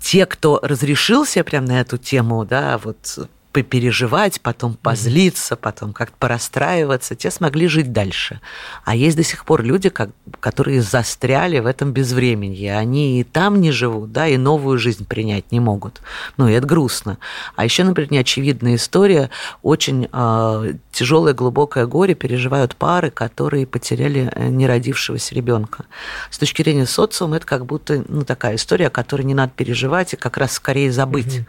те, 0.02 0.26
кто 0.26 0.60
разрешился 0.62 1.44
прямо 1.44 1.68
на 1.68 1.82
эту 1.82 1.98
тему, 1.98 2.46
да, 2.46 2.78
вот 2.78 3.30
попереживать, 3.52 4.42
потом 4.42 4.76
позлиться, 4.76 5.56
потом 5.56 5.94
как-то 5.94 6.16
порастраиваться, 6.18 7.16
те 7.16 7.32
смогли 7.32 7.68
жить 7.68 7.92
дальше. 7.92 8.40
А 8.86 8.96
есть 8.96 9.18
до 9.18 9.24
сих 9.24 9.46
пор 9.46 9.64
люди, 9.64 9.90
как, 9.90 10.10
которые 10.40 10.82
застряли 10.82 11.60
в 11.60 11.66
этом 11.66 11.92
безвременье. 11.92 12.78
Они 12.78 13.20
и 13.20 13.24
там 13.24 13.60
не 13.60 13.72
живут, 13.72 14.12
да, 14.12 14.28
и 14.28 14.38
новую 14.38 14.78
жизнь 14.78 15.06
принять 15.06 15.52
не 15.52 15.60
могут. 15.60 16.02
Ну, 16.38 16.48
и 16.48 16.54
это 16.54 16.66
грустно. 16.66 17.18
А 17.56 17.66
еще, 17.66 17.84
например, 17.84 18.12
неочевидная 18.12 18.76
история. 18.76 19.30
Очень 19.62 20.08
э, 20.12 20.74
тяжелое, 20.92 21.34
глубокое 21.34 21.86
горе 21.86 22.16
переживают 22.16 22.76
пары, 22.76 23.12
которые 23.12 23.68
потеряли 23.68 24.32
э, 24.34 24.48
неродившегося 24.48 25.36
ребенка. 25.36 25.86
С 26.30 26.38
точки 26.38 26.62
зрения 26.64 26.86
социума 26.86 27.38
это 27.38 27.46
как 27.46 27.66
будто 27.66 28.04
ну, 28.08 28.24
такая 28.24 28.56
история, 28.56 28.90
которую 28.90 29.28
не 29.28 29.34
надо 29.34 29.52
переживать 29.56 30.14
и 30.14 30.18
как 30.18 30.38
раз 30.38 30.54
скорее 30.54 30.92
забыть. 30.92 31.42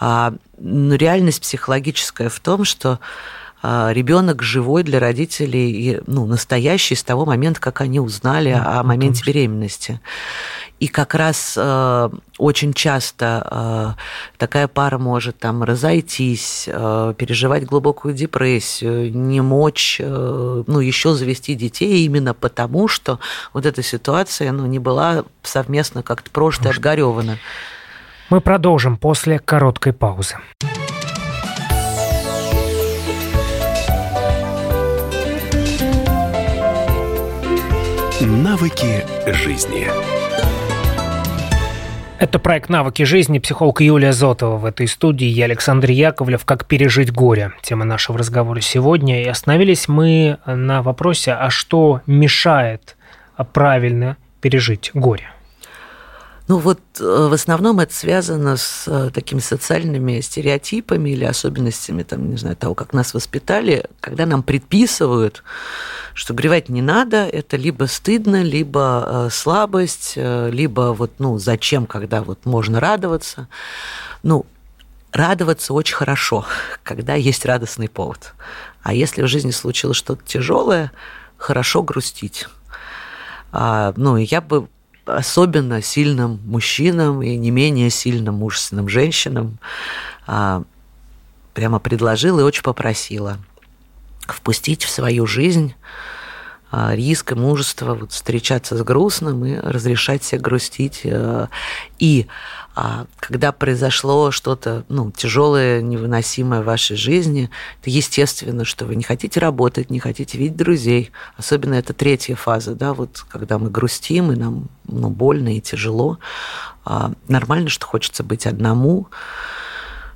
Mm-hmm. 0.00 0.38
Но 0.58 0.94
реальность 0.94 1.40
психологическая 1.40 2.28
в 2.28 2.40
том, 2.40 2.64
что 2.64 3.00
а, 3.66 3.92
ребенок 3.94 4.42
живой 4.42 4.82
для 4.82 5.00
родителей 5.00 5.70
и 5.70 6.00
ну, 6.06 6.26
настоящий 6.26 6.94
с 6.94 7.02
того 7.02 7.24
момента, 7.24 7.62
как 7.62 7.80
они 7.80 7.98
узнали 7.98 8.52
да, 8.52 8.80
о 8.80 8.82
моменте 8.82 9.22
конечно. 9.22 9.26
беременности. 9.26 10.00
И 10.80 10.88
как 10.88 11.14
раз 11.14 11.54
э, 11.56 12.10
очень 12.36 12.74
часто 12.74 13.96
э, 13.96 14.36
такая 14.36 14.68
пара 14.68 14.98
может 14.98 15.38
там 15.38 15.62
разойтись, 15.64 16.64
э, 16.66 17.14
переживать 17.16 17.64
глубокую 17.64 18.12
депрессию, 18.12 19.10
не 19.10 19.40
мочь, 19.40 19.96
э, 19.98 20.64
ну, 20.66 20.80
еще 20.80 21.14
завести 21.14 21.54
детей 21.54 22.04
именно 22.04 22.34
потому, 22.34 22.86
что 22.86 23.18
вот 23.54 23.64
эта 23.64 23.82
ситуация, 23.82 24.52
ну, 24.52 24.66
не 24.66 24.78
была 24.78 25.24
совместно 25.42 26.02
как-то 26.02 26.30
прожита 26.30 26.68
и 26.68 26.72
отгоревана. 26.72 27.38
Мы 28.30 28.40
продолжим 28.40 28.96
после 28.96 29.38
короткой 29.38 29.92
паузы. 29.92 30.36
Навыки 38.20 39.04
жизни. 39.26 39.88
Это 42.18 42.38
проект 42.38 42.70
«Навыки 42.70 43.02
жизни», 43.02 43.38
психолог 43.38 43.82
Юлия 43.82 44.14
Зотова 44.14 44.56
в 44.56 44.64
этой 44.64 44.88
студии, 44.88 45.26
я 45.26 45.44
Александр 45.44 45.90
Яковлев 45.90 46.46
«Как 46.46 46.64
пережить 46.64 47.12
горе»– 47.12 47.52
тема 47.62 47.84
нашего 47.84 48.18
разговора 48.18 48.60
сегодня. 48.60 49.22
И 49.22 49.26
остановились 49.26 49.86
мы 49.88 50.38
на 50.46 50.80
вопросе, 50.80 51.32
а 51.32 51.50
что 51.50 52.00
мешает 52.06 52.96
правильно 53.52 54.16
пережить 54.40 54.92
горе? 54.94 55.33
Ну 56.46 56.58
вот 56.58 56.80
э, 57.00 57.02
в 57.02 57.32
основном 57.32 57.80
это 57.80 57.94
связано 57.94 58.58
с 58.58 58.84
э, 58.86 59.10
такими 59.14 59.40
социальными 59.40 60.20
стереотипами 60.20 61.10
или 61.10 61.24
особенностями, 61.24 62.02
там, 62.02 62.28
не 62.28 62.36
знаю, 62.36 62.54
того, 62.56 62.74
как 62.74 62.92
нас 62.92 63.14
воспитали, 63.14 63.86
когда 64.00 64.26
нам 64.26 64.42
предписывают, 64.42 65.42
что 66.12 66.34
горевать 66.34 66.68
не 66.68 66.82
надо, 66.82 67.24
это 67.26 67.56
либо 67.56 67.84
стыдно, 67.84 68.42
либо 68.42 69.04
э, 69.06 69.28
слабость, 69.32 70.16
либо 70.16 70.92
вот, 70.92 71.12
ну, 71.18 71.38
зачем, 71.38 71.86
когда 71.86 72.22
вот 72.22 72.44
можно 72.44 72.78
радоваться. 72.78 73.48
Ну, 74.22 74.44
радоваться 75.12 75.72
очень 75.72 75.96
хорошо, 75.96 76.44
когда 76.82 77.14
есть 77.14 77.46
радостный 77.46 77.88
повод. 77.88 78.34
А 78.82 78.92
если 78.92 79.22
в 79.22 79.28
жизни 79.28 79.50
случилось 79.50 79.96
что-то 79.96 80.22
тяжелое, 80.26 80.92
хорошо 81.38 81.82
грустить. 81.82 82.48
А, 83.50 83.94
ну, 83.96 84.16
я 84.16 84.42
бы 84.42 84.68
особенно 85.06 85.82
сильным 85.82 86.40
мужчинам 86.44 87.22
и 87.22 87.36
не 87.36 87.50
менее 87.50 87.90
сильным 87.90 88.36
мужественным 88.36 88.88
женщинам 88.88 89.58
а, 90.26 90.62
прямо 91.52 91.78
предложила 91.78 92.40
и 92.40 92.44
очень 92.44 92.62
попросила 92.62 93.38
впустить 94.26 94.84
в 94.84 94.90
свою 94.90 95.26
жизнь 95.26 95.74
риск 96.92 97.32
и 97.32 97.34
мужество 97.34 97.94
вот, 97.94 98.12
встречаться 98.12 98.76
с 98.76 98.82
грустным 98.82 99.44
и 99.44 99.56
разрешать 99.56 100.24
себе 100.24 100.40
грустить. 100.40 101.00
Э, 101.04 101.48
и 101.98 102.26
а 102.76 103.06
когда 103.20 103.52
произошло 103.52 104.32
что-то 104.32 104.84
ну, 104.88 105.12
тяжелое, 105.12 105.80
невыносимое 105.80 106.62
в 106.62 106.64
вашей 106.64 106.96
жизни, 106.96 107.48
это 107.80 107.90
естественно, 107.90 108.64
что 108.64 108.84
вы 108.84 108.96
не 108.96 109.04
хотите 109.04 109.38
работать, 109.38 109.90
не 109.90 110.00
хотите 110.00 110.38
видеть 110.38 110.56
друзей. 110.56 111.12
Особенно 111.36 111.74
это 111.74 111.92
третья 111.92 112.34
фаза, 112.34 112.74
да, 112.74 112.92
вот 112.92 113.24
когда 113.28 113.58
мы 113.58 113.70
грустим, 113.70 114.32
и 114.32 114.36
нам 114.36 114.68
ну, 114.88 115.08
больно 115.10 115.56
и 115.56 115.60
тяжело. 115.60 116.18
А, 116.84 117.12
нормально, 117.28 117.68
что 117.68 117.86
хочется 117.86 118.24
быть 118.24 118.44
одному, 118.44 119.06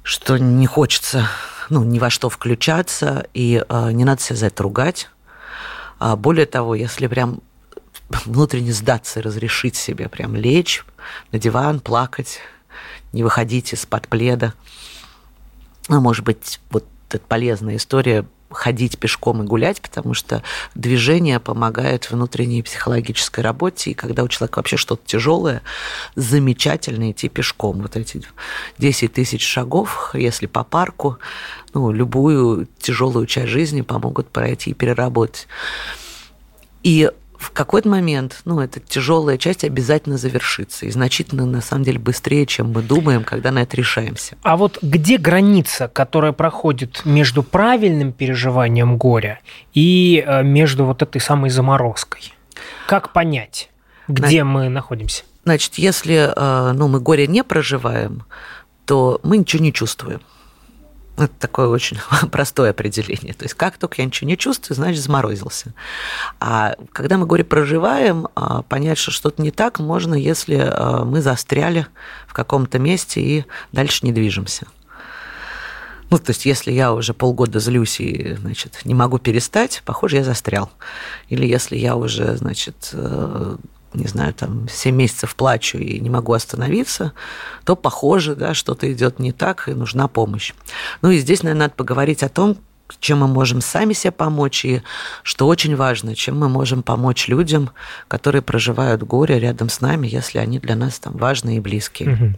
что 0.02 0.36
не 0.36 0.66
хочется 0.66 1.28
ну, 1.70 1.84
ни 1.84 2.00
во 2.00 2.10
что 2.10 2.28
включаться, 2.28 3.26
и 3.34 3.62
а, 3.68 3.92
не 3.92 4.04
надо 4.04 4.20
себя 4.20 4.36
за 4.36 4.46
это 4.46 4.64
ругать. 4.64 5.08
А 5.98 6.16
более 6.16 6.46
того, 6.46 6.74
если 6.74 7.06
прям 7.06 7.40
внутренне 8.08 8.72
сдаться 8.72 9.20
разрешить 9.20 9.76
себе 9.76 10.08
прям 10.08 10.34
лечь 10.34 10.84
на 11.32 11.38
диван, 11.38 11.80
плакать, 11.80 12.40
не 13.12 13.22
выходить 13.22 13.72
из-под 13.72 14.08
пледа. 14.08 14.54
Ну, 15.88 16.00
может 16.00 16.24
быть, 16.24 16.60
вот 16.70 16.84
эта 17.10 17.24
полезная 17.24 17.76
история 17.76 18.26
ходить 18.50 18.98
пешком 18.98 19.42
и 19.42 19.46
гулять, 19.46 19.80
потому 19.80 20.14
что 20.14 20.42
движение 20.74 21.40
помогает 21.40 22.10
внутренней 22.10 22.62
психологической 22.62 23.44
работе, 23.44 23.90
и 23.90 23.94
когда 23.94 24.22
у 24.22 24.28
человека 24.28 24.58
вообще 24.58 24.76
что-то 24.76 25.02
тяжелое, 25.06 25.62
замечательно 26.14 27.10
идти 27.10 27.28
пешком. 27.28 27.82
Вот 27.82 27.96
эти 27.96 28.22
10 28.78 29.12
тысяч 29.12 29.46
шагов, 29.46 30.10
если 30.14 30.46
по 30.46 30.64
парку, 30.64 31.18
ну, 31.74 31.92
любую 31.92 32.68
тяжелую 32.78 33.26
часть 33.26 33.48
жизни 33.48 33.82
помогут 33.82 34.28
пройти 34.30 34.70
и 34.70 34.74
переработать. 34.74 35.46
И 36.82 37.10
в 37.38 37.52
какой-то 37.52 37.88
момент, 37.88 38.40
ну, 38.44 38.60
эта 38.60 38.80
тяжелая 38.80 39.38
часть 39.38 39.62
обязательно 39.62 40.18
завершится. 40.18 40.86
И 40.86 40.90
значительно, 40.90 41.46
на 41.46 41.60
самом 41.60 41.84
деле, 41.84 42.00
быстрее, 42.00 42.46
чем 42.46 42.72
мы 42.72 42.82
думаем, 42.82 43.22
когда 43.22 43.52
на 43.52 43.62
это 43.62 43.76
решаемся. 43.76 44.36
А 44.42 44.56
вот 44.56 44.78
где 44.82 45.18
граница, 45.18 45.88
которая 45.88 46.32
проходит 46.32 47.02
между 47.04 47.44
правильным 47.44 48.12
переживанием 48.12 48.96
горя 48.98 49.38
и 49.72 50.22
э, 50.26 50.42
между 50.42 50.84
вот 50.84 51.02
этой 51.02 51.20
самой 51.20 51.50
заморозкой? 51.50 52.34
Как 52.88 53.12
понять, 53.12 53.70
где 54.08 54.42
на... 54.42 54.50
мы 54.50 54.68
находимся? 54.68 55.22
Значит, 55.44 55.74
если 55.74 56.32
э, 56.34 56.72
ну, 56.72 56.88
мы 56.88 56.98
горе 56.98 57.28
не 57.28 57.44
проживаем, 57.44 58.24
то 58.84 59.20
мы 59.22 59.38
ничего 59.38 59.62
не 59.62 59.72
чувствуем. 59.72 60.20
Это 61.18 61.34
такое 61.38 61.68
очень 61.68 61.98
простое 62.30 62.70
определение. 62.70 63.34
То 63.34 63.44
есть 63.44 63.54
как 63.54 63.76
только 63.76 63.96
я 63.98 64.06
ничего 64.06 64.28
не 64.28 64.36
чувствую, 64.36 64.76
значит 64.76 65.02
заморозился. 65.02 65.74
А 66.40 66.76
когда 66.92 67.18
мы 67.18 67.26
горе 67.26 67.44
проживаем, 67.44 68.28
а, 68.34 68.62
понять, 68.62 68.98
что 68.98 69.10
что-то 69.10 69.42
не 69.42 69.50
так, 69.50 69.80
можно, 69.80 70.14
если 70.14 70.56
а, 70.56 71.04
мы 71.04 71.20
застряли 71.20 71.86
в 72.26 72.32
каком-то 72.32 72.78
месте 72.78 73.20
и 73.20 73.44
дальше 73.72 74.06
не 74.06 74.12
движемся. 74.12 74.66
Ну, 76.10 76.18
то 76.18 76.30
есть, 76.30 76.46
если 76.46 76.72
я 76.72 76.94
уже 76.94 77.12
полгода 77.12 77.60
злюсь 77.60 78.00
и, 78.00 78.34
значит, 78.34 78.80
не 78.84 78.94
могу 78.94 79.18
перестать, 79.18 79.82
похоже, 79.84 80.16
я 80.16 80.24
застрял. 80.24 80.70
Или 81.28 81.46
если 81.46 81.76
я 81.76 81.96
уже, 81.96 82.34
значит, 82.36 82.90
э, 82.94 83.56
не 83.94 84.06
знаю, 84.06 84.34
там, 84.34 84.68
7 84.68 84.94
месяцев 84.94 85.34
плачу 85.34 85.78
и 85.78 86.00
не 86.00 86.10
могу 86.10 86.32
остановиться, 86.32 87.12
то 87.64 87.76
похоже, 87.76 88.34
да, 88.34 88.54
что-то 88.54 88.90
идет 88.92 89.18
не 89.18 89.32
так 89.32 89.68
и 89.68 89.74
нужна 89.74 90.08
помощь. 90.08 90.52
Ну 91.02 91.10
и 91.10 91.18
здесь, 91.18 91.42
наверное, 91.42 91.66
надо 91.66 91.74
поговорить 91.74 92.22
о 92.22 92.28
том, 92.28 92.58
чем 93.00 93.18
мы 93.18 93.28
можем 93.28 93.60
сами 93.60 93.92
себе 93.92 94.12
помочь, 94.12 94.64
и 94.64 94.82
что 95.22 95.46
очень 95.46 95.76
важно, 95.76 96.14
чем 96.14 96.38
мы 96.38 96.48
можем 96.48 96.82
помочь 96.82 97.28
людям, 97.28 97.70
которые 98.08 98.42
проживают 98.42 99.02
горе 99.02 99.38
рядом 99.38 99.68
с 99.68 99.80
нами, 99.80 100.06
если 100.06 100.38
они 100.38 100.58
для 100.58 100.74
нас 100.74 100.98
там 100.98 101.16
важные 101.16 101.58
и 101.58 101.60
близкие. 101.60 102.14
Угу. 102.14 102.34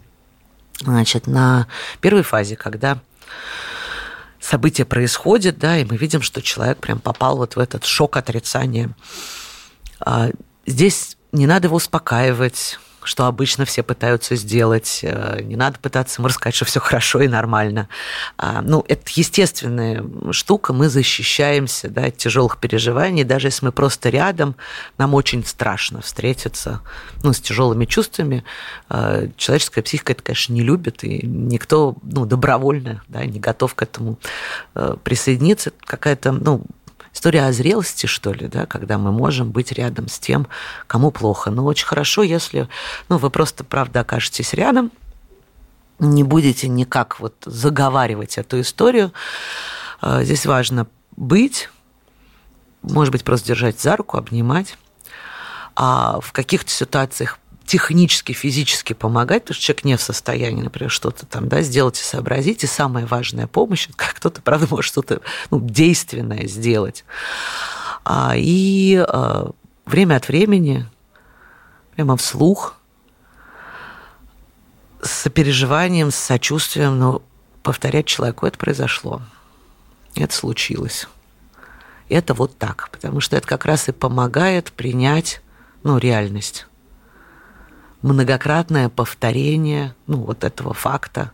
Значит, 0.83 1.27
на 1.27 1.67
первой 2.01 2.23
фазе, 2.23 2.57
когда 2.57 2.99
событие 4.41 4.87
происходит, 4.87 5.59
да, 5.59 5.79
и 5.79 5.85
мы 5.85 5.97
видим, 5.97 6.23
что 6.23 6.43
человек 6.43 6.79
прям 6.79 6.99
попал 6.99 7.37
вот 7.37 7.57
в 7.57 7.59
этот 7.59 7.85
шок 7.85 8.17
отрицания. 8.17 8.91
А, 10.01 10.31
здесь 10.67 11.17
не 11.33 11.47
надо 11.47 11.67
его 11.67 11.77
успокаивать, 11.77 12.79
что 13.03 13.27
обычно 13.27 13.65
все 13.65 13.83
пытаются 13.83 14.37
сделать. 14.37 15.01
Э, 15.03 15.41
не 15.43 15.57
надо 15.57 15.79
пытаться 15.79 16.21
ему 16.21 16.29
рассказать, 16.29 16.55
что 16.55 16.65
все 16.65 16.81
хорошо 16.81 17.21
и 17.21 17.29
нормально. 17.29 17.89
А, 18.37 18.63
ну, 18.63 18.85
это 18.89 19.03
естественная 19.15 20.05
штука. 20.33 20.73
Мы 20.73 20.89
защищаемся 20.89 21.89
да, 21.89 22.07
от 22.07 22.17
тяжелых 22.17 22.59
переживаний. 22.59 23.25
Даже 23.25 23.49
если 23.49 23.67
мы 23.67 23.73
просто 23.73 24.11
рядом, 24.11 24.57
нам 24.99 25.15
очень 25.15 25.45
страшно 25.45 26.03
встретиться 26.03 26.81
ну, 27.23 27.33
с 27.33 27.41
тяжелыми 27.41 27.85
чувствами. 27.87 28.45
А, 28.89 29.29
человеческая 29.37 29.83
психика 29.83 30.13
это, 30.13 30.23
конечно, 30.23 30.53
не 30.53 30.63
любит, 30.63 31.03
и 31.05 31.27
никто 31.27 31.97
ну, 32.03 32.27
добровольно 32.27 33.03
да, 33.09 33.25
не 33.25 33.41
готов 33.41 33.75
к 33.75 33.83
этому 33.83 34.19
э, 34.75 34.97
присоединиться. 35.03 35.73
Какая-то 35.85 36.33
ну, 36.33 36.65
история 37.13 37.47
о 37.47 37.53
зрелости, 37.53 38.07
что 38.07 38.33
ли, 38.33 38.47
да, 38.47 38.67
когда 38.67 38.99
мы 38.99 39.13
можем 39.13 39.51
быть 39.51 39.73
рядом 39.73 40.09
с 40.09 40.19
тем, 40.19 40.47
кому 40.87 41.11
плохо. 41.11 41.51
Но 41.51 41.65
очень 41.65 41.87
хорошо, 41.87 42.23
если 42.23 42.69
ну, 43.09 43.19
вы 43.19 43.31
просто, 43.31 43.65
правда, 43.65 44.01
окажетесь 44.01 44.53
рядом, 44.55 44.91
не 45.99 46.23
будете 46.23 46.69
никак 46.69 47.21
вот 47.21 47.35
заговаривать 47.45 48.39
эту 48.39 48.61
историю. 48.61 49.13
А, 50.01 50.23
здесь 50.25 50.47
важно 50.47 50.87
быть, 51.17 51.69
может 52.83 53.13
быть, 53.13 53.25
просто 53.25 53.49
держать 53.49 53.81
за 53.81 53.97
руку, 53.97 54.17
обнимать. 54.17 54.79
А 55.77 56.21
в 56.21 56.33
каких-то 56.33 56.71
ситуациях 56.71 57.39
технически, 57.71 58.33
физически 58.33 58.95
помогать, 58.95 59.45
потому 59.45 59.55
что 59.55 59.63
человек 59.63 59.85
не 59.85 59.97
в 59.97 60.03
состоянии, 60.03 60.61
например, 60.61 60.91
что-то 60.91 61.25
там 61.25 61.49
да, 61.49 61.63
сделать 61.63 62.01
и 62.01 62.03
сообразить. 62.03 62.65
И 62.65 62.67
самая 62.67 63.07
важная 63.07 63.47
помощь, 63.47 63.89
как 63.97 64.15
кто-то, 64.15 64.43
правда, 64.43 64.67
может 64.69 64.91
что-то 64.91 65.21
ну, 65.53 65.61
действенное 65.61 66.49
сделать. 66.49 67.05
А, 68.05 68.33
и 68.37 68.97
а, 68.97 69.53
время 69.87 70.17
от 70.17 70.27
времени, 70.27 70.85
прямо 71.95 72.17
вслух, 72.17 72.75
с 75.01 75.13
сопереживанием, 75.13 76.11
с 76.11 76.17
сочувствием, 76.17 76.99
но 76.99 77.23
повторять 77.63 78.07
человеку, 78.07 78.47
это 78.47 78.59
произошло, 78.59 79.23
это 80.17 80.35
случилось. 80.35 81.07
Это 82.09 82.35
вот 82.35 82.59
так, 82.59 82.89
потому 82.91 83.21
что 83.21 83.37
это 83.37 83.47
как 83.47 83.65
раз 83.65 83.89
и 83.89 83.93
помогает 83.93 84.73
принять 84.73 85.41
ну, 85.85 85.99
реальность 85.99 86.67
многократное 88.03 88.89
повторение 88.89 89.95
ну, 90.07 90.19
вот 90.19 90.45
этого 90.45 90.75
факта, 90.75 91.33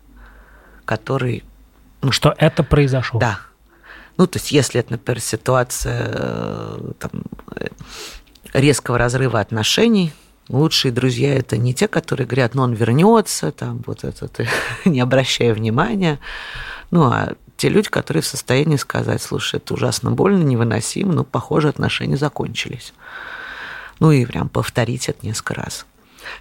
который... 0.85 1.45
Ну, 2.03 2.13
что 2.13 2.35
это 2.37 2.63
произошло. 2.63 3.21
Да. 3.21 3.41
Ну, 4.17 4.27
то 4.27 4.39
есть, 4.39 4.51
если 4.53 4.81
это, 4.81 4.93
например, 4.93 5.21
ситуация 5.21 6.09
э, 6.09 6.93
там, 6.99 7.11
э, 7.57 7.69
резкого 8.53 8.99
разрыва 8.99 9.41
отношений, 9.41 10.13
лучшие 10.49 10.93
друзья 10.93 11.35
это 11.35 11.57
не 11.57 11.75
те, 11.75 11.89
которые 11.89 12.27
говорят, 12.27 12.55
ну, 12.55 12.63
он 12.63 12.73
вернется, 12.73 13.53
там, 13.53 13.83
вот 13.87 14.05
это, 14.05 14.29
ты 14.29 14.49
не 14.85 15.01
обращая 15.01 15.53
внимания, 15.55 16.19
ну, 16.91 17.05
а 17.05 17.35
те 17.57 17.69
люди, 17.69 17.89
которые 17.89 18.23
в 18.23 18.27
состоянии 18.27 18.77
сказать, 18.77 19.23
слушай, 19.23 19.57
это 19.57 19.75
ужасно 19.75 20.11
больно, 20.11 20.43
невыносимо, 20.43 21.13
но, 21.13 21.25
похоже, 21.25 21.69
отношения 21.69 22.17
закончились. 22.17 22.93
Ну, 23.99 24.13
и 24.13 24.27
прям 24.27 24.49
повторить 24.49 25.09
это 25.09 25.27
несколько 25.27 25.55
раз. 25.55 25.87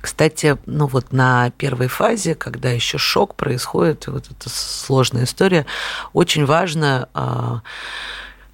Кстати, 0.02 0.58
ну 0.66 0.88
вот 0.88 1.12
на 1.12 1.52
первой 1.52 1.88
фазе, 1.88 2.36
когда 2.36 2.70
еще 2.70 2.98
шок 2.98 3.36
происходит, 3.36 4.08
вот 4.08 4.26
эта 4.30 4.50
сложная 4.50 5.26
история, 5.26 5.66
очень 6.14 6.46
важно 6.46 7.10
а, 7.14 7.62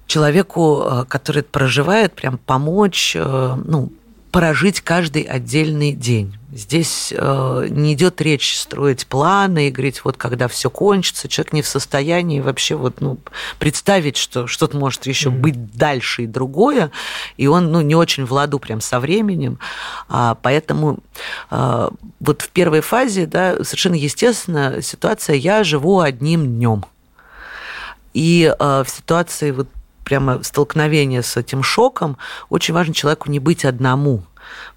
человеку, 0.06 0.82
а, 0.82 1.04
который 1.04 1.38
это 1.38 1.50
проживает, 1.50 2.14
прям 2.14 2.38
помочь, 2.38 3.16
а, 3.18 3.58
ну, 3.64 3.92
прожить 4.30 4.80
каждый 4.80 5.22
отдельный 5.22 5.92
день. 5.92 6.38
Здесь 6.54 7.14
э, 7.16 7.66
не 7.70 7.94
идет 7.94 8.20
речь 8.20 8.58
строить 8.58 9.06
планы 9.06 9.68
и 9.68 9.70
говорить, 9.70 10.04
вот 10.04 10.18
когда 10.18 10.48
все 10.48 10.68
кончится, 10.68 11.26
человек 11.26 11.54
не 11.54 11.62
в 11.62 11.66
состоянии 11.66 12.40
вообще 12.40 12.74
вот, 12.74 13.00
ну, 13.00 13.18
представить, 13.58 14.18
что 14.18 14.46
что-то 14.46 14.76
может 14.76 15.06
еще 15.06 15.30
mm-hmm. 15.30 15.38
быть 15.38 15.72
дальше 15.74 16.24
и 16.24 16.26
другое, 16.26 16.90
и 17.38 17.46
он 17.46 17.72
ну, 17.72 17.80
не 17.80 17.94
очень 17.94 18.26
в 18.26 18.32
ладу 18.32 18.58
прям 18.58 18.82
со 18.82 19.00
временем. 19.00 19.58
А, 20.10 20.36
поэтому 20.42 20.98
а, 21.48 21.90
вот 22.20 22.42
в 22.42 22.50
первой 22.50 22.82
фазе 22.82 23.24
да, 23.24 23.64
совершенно 23.64 23.94
естественно 23.94 24.82
ситуация 24.82 25.36
«я 25.36 25.64
живу 25.64 26.00
одним 26.00 26.44
днем». 26.44 26.84
И 28.12 28.54
а, 28.58 28.84
в 28.84 28.90
ситуации 28.90 29.52
вот 29.52 29.68
прямо 30.04 30.42
столкновение 30.42 31.22
с 31.22 31.36
этим 31.38 31.62
шоком, 31.62 32.18
очень 32.50 32.74
важно 32.74 32.92
человеку 32.92 33.30
не 33.30 33.38
быть 33.38 33.64
одному. 33.64 34.24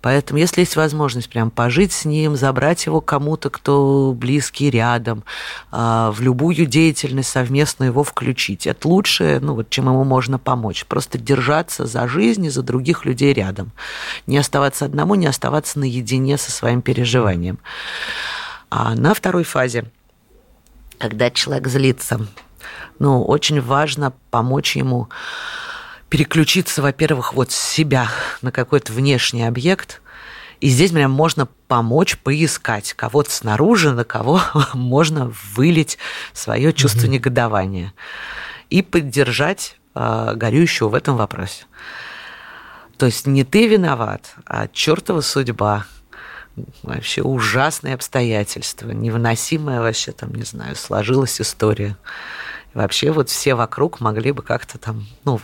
Поэтому, 0.01 0.39
если 0.39 0.61
есть 0.61 0.75
возможность 0.75 1.29
прям 1.29 1.51
пожить 1.51 1.91
с 1.91 2.05
ним, 2.05 2.35
забрать 2.35 2.85
его 2.85 3.01
кому-то, 3.01 3.49
кто 3.49 4.13
близкий 4.15 4.69
рядом, 4.69 5.23
а, 5.71 6.11
в 6.11 6.21
любую 6.21 6.65
деятельность 6.65 7.29
совместно 7.29 7.85
его 7.85 8.03
включить, 8.03 8.67
это 8.67 8.87
лучшее, 8.87 9.39
ну, 9.39 9.55
вот, 9.55 9.69
чем 9.69 9.85
ему 9.85 10.03
можно 10.03 10.37
помочь. 10.39 10.85
Просто 10.85 11.17
держаться 11.17 11.85
за 11.85 12.07
жизнь 12.07 12.45
и 12.45 12.49
за 12.49 12.63
других 12.63 13.05
людей 13.05 13.33
рядом. 13.33 13.71
Не 14.27 14.37
оставаться 14.37 14.85
одному, 14.85 15.15
не 15.15 15.27
оставаться 15.27 15.79
наедине 15.79 16.37
со 16.37 16.51
своим 16.51 16.81
переживанием. 16.81 17.59
А 18.69 18.95
на 18.95 19.13
второй 19.13 19.43
фазе, 19.43 19.85
когда 20.97 21.29
человек 21.31 21.67
злится, 21.67 22.27
ну, 22.99 23.23
очень 23.23 23.61
важно 23.61 24.13
помочь 24.31 24.75
ему 24.75 25.09
переключиться, 26.09 26.81
во-первых, 26.81 27.33
вот 27.33 27.51
с 27.51 27.55
себя 27.55 28.09
на 28.41 28.51
какой-то 28.51 28.93
внешний 28.93 29.43
объект. 29.43 30.01
И 30.61 30.69
здесь 30.69 30.91
прям 30.91 31.11
можно 31.11 31.47
помочь 31.67 32.17
поискать 32.17 32.93
кого-то 32.93 33.31
снаружи, 33.31 33.91
на 33.91 34.03
кого 34.03 34.41
можно 34.73 35.33
вылить 35.55 35.97
свое 36.33 36.73
чувство 36.73 37.07
mm-hmm. 37.07 37.09
негодования 37.09 37.93
и 38.69 38.81
поддержать 38.81 39.77
э, 39.93 40.33
горюющего 40.35 40.89
в 40.89 40.95
этом 40.95 41.17
вопросе. 41.17 41.65
То 42.97 43.05
есть 43.05 43.27
не 43.27 43.43
ты 43.43 43.67
виноват, 43.67 44.33
а 44.45 44.67
чертова 44.69 45.19
судьба, 45.21 45.85
вообще 46.83 47.21
ужасные 47.21 47.95
обстоятельства, 47.95 48.89
невыносимая 48.91 49.81
вообще 49.81 50.13
там, 50.13 50.33
не 50.33 50.43
знаю, 50.43 50.77
сложилась 50.77 51.41
история 51.41 51.97
вообще 52.75 53.11
вот 53.11 53.29
все 53.29 53.55
вокруг 53.55 53.99
могли 53.99 54.31
бы 54.31 54.43
как-то 54.43 54.77
там, 54.77 55.07
ну, 55.23 55.39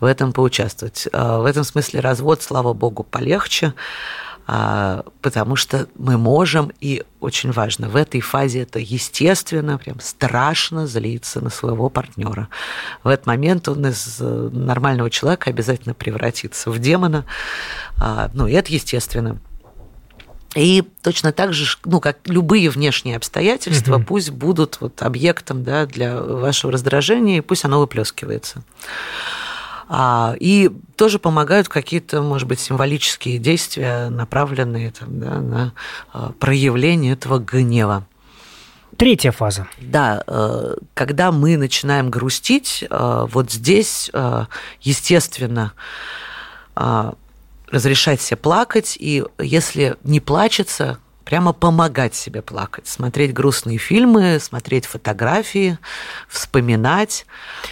в 0.00 0.04
этом 0.04 0.32
поучаствовать. 0.32 1.08
А, 1.12 1.40
в 1.40 1.44
этом 1.44 1.64
смысле 1.64 2.00
развод, 2.00 2.42
слава 2.42 2.72
богу, 2.72 3.02
полегче. 3.02 3.74
а, 4.48 5.04
потому 5.22 5.56
что 5.56 5.88
мы 5.96 6.16
можем, 6.18 6.70
и 6.80 7.02
очень 7.20 7.50
важно, 7.50 7.88
в 7.88 7.96
этой 7.96 8.20
фазе 8.20 8.62
это 8.62 8.78
естественно, 8.78 9.76
прям 9.76 9.98
страшно 9.98 10.86
злиться 10.86 11.40
на 11.40 11.50
своего 11.50 11.88
партнера. 11.90 12.48
В 13.02 13.08
этот 13.08 13.26
момент 13.26 13.68
он 13.68 13.86
из 13.86 14.18
э, 14.20 14.50
нормального 14.52 15.10
человека 15.10 15.50
обязательно 15.50 15.94
превратится 15.94 16.70
в 16.70 16.78
демона, 16.78 17.24
а, 18.00 18.30
ну, 18.34 18.46
и 18.46 18.52
это 18.52 18.72
естественно. 18.72 19.40
И 20.54 20.84
точно 21.02 21.32
так 21.32 21.52
же, 21.52 21.76
ну, 21.84 22.00
как 22.00 22.18
любые 22.26 22.70
внешние 22.70 23.16
обстоятельства, 23.16 23.96
угу. 23.96 24.04
пусть 24.04 24.30
будут 24.30 24.78
вот 24.80 25.02
объектом 25.02 25.64
да, 25.64 25.86
для 25.86 26.20
вашего 26.20 26.72
раздражения, 26.72 27.38
и 27.38 27.40
пусть 27.42 27.64
оно 27.64 27.80
выплескивается. 27.80 28.62
А, 29.88 30.34
и 30.40 30.70
тоже 30.96 31.18
помогают 31.18 31.68
какие-то, 31.68 32.22
может 32.22 32.48
быть, 32.48 32.58
символические 32.58 33.38
действия, 33.38 34.08
направленные 34.08 34.90
там, 34.90 35.20
да, 35.20 35.40
на 35.40 35.72
а, 36.12 36.32
проявление 36.32 37.12
этого 37.12 37.38
гнева. 37.38 38.06
Третья 38.96 39.30
фаза. 39.30 39.68
Да, 39.78 40.22
э, 40.26 40.76
когда 40.94 41.30
мы 41.30 41.58
начинаем 41.58 42.08
грустить, 42.08 42.84
э, 42.88 43.26
вот 43.30 43.52
здесь, 43.52 44.10
э, 44.12 44.46
естественно, 44.80 45.72
разрешать 47.70 48.20
себе 48.20 48.36
плакать, 48.36 48.98
и 49.00 49.24
если 49.38 49.96
не 50.04 50.20
плачется, 50.20 50.98
прямо 51.26 51.52
помогать 51.52 52.14
себе 52.14 52.40
плакать, 52.40 52.86
смотреть 52.86 53.34
грустные 53.34 53.78
фильмы, 53.78 54.38
смотреть 54.40 54.86
фотографии, 54.86 55.76
вспоминать, 56.28 57.26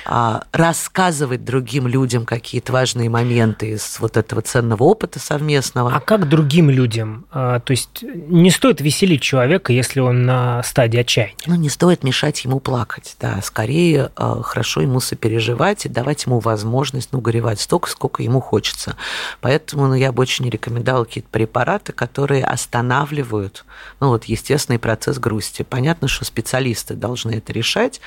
а, 0.04 0.42
рассказывать 0.50 1.44
другим 1.44 1.86
людям 1.86 2.26
какие-то 2.26 2.72
важные 2.72 3.08
моменты 3.08 3.70
из 3.70 3.98
вот 4.00 4.16
этого 4.16 4.42
ценного 4.42 4.82
опыта 4.82 5.20
совместного. 5.20 5.94
А 5.94 6.00
как 6.00 6.28
другим 6.28 6.68
людям? 6.68 7.26
А, 7.30 7.60
то 7.60 7.70
есть 7.70 8.02
не 8.02 8.50
стоит 8.50 8.80
веселить 8.80 9.22
человека, 9.22 9.72
если 9.72 10.00
он 10.00 10.24
на 10.24 10.60
стадии 10.64 10.98
отчаяния? 10.98 11.36
Ну, 11.46 11.54
не 11.54 11.68
стоит 11.68 12.02
мешать 12.02 12.44
ему 12.44 12.58
плакать, 12.58 13.14
да. 13.20 13.40
Скорее 13.40 14.10
а, 14.16 14.42
хорошо 14.42 14.80
ему 14.80 14.98
сопереживать 14.98 15.86
и 15.86 15.88
давать 15.88 16.26
ему 16.26 16.40
возможность, 16.40 17.10
ну, 17.12 17.20
горевать 17.20 17.60
столько, 17.60 17.88
сколько 17.88 18.24
ему 18.24 18.40
хочется. 18.40 18.96
Поэтому 19.40 19.86
ну, 19.86 19.94
я 19.94 20.10
бы 20.10 20.22
очень 20.22 20.50
рекомендовала 20.50 21.04
какие-то 21.04 21.28
препараты, 21.30 21.92
которые 21.92 22.44
останавливают 22.44 23.43
формируют 23.44 23.64
ну, 24.00 24.08
вот, 24.08 24.24
естественный 24.24 24.78
процесс 24.78 25.18
грусти. 25.18 25.62
Понятно, 25.62 26.08
что 26.08 26.24
специалисты 26.24 26.94
должны 26.94 27.36
это 27.36 27.52
решать, 27.52 28.00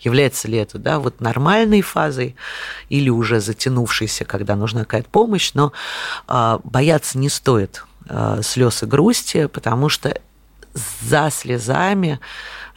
является 0.00 0.48
ли 0.48 0.58
это 0.58 0.78
да, 0.78 0.98
вот 0.98 1.20
нормальной 1.20 1.82
фазой 1.82 2.36
или 2.88 3.10
уже 3.10 3.40
затянувшейся, 3.40 4.24
когда 4.24 4.56
нужна 4.56 4.80
какая-то 4.80 5.08
помощь, 5.10 5.52
но 5.54 5.72
а, 6.26 6.60
бояться 6.64 7.18
не 7.18 7.28
стоит 7.28 7.84
а, 8.08 8.42
слез 8.42 8.82
и 8.82 8.86
грусти, 8.86 9.46
потому 9.46 9.88
что 9.88 10.18
за 11.02 11.30
слезами 11.30 12.18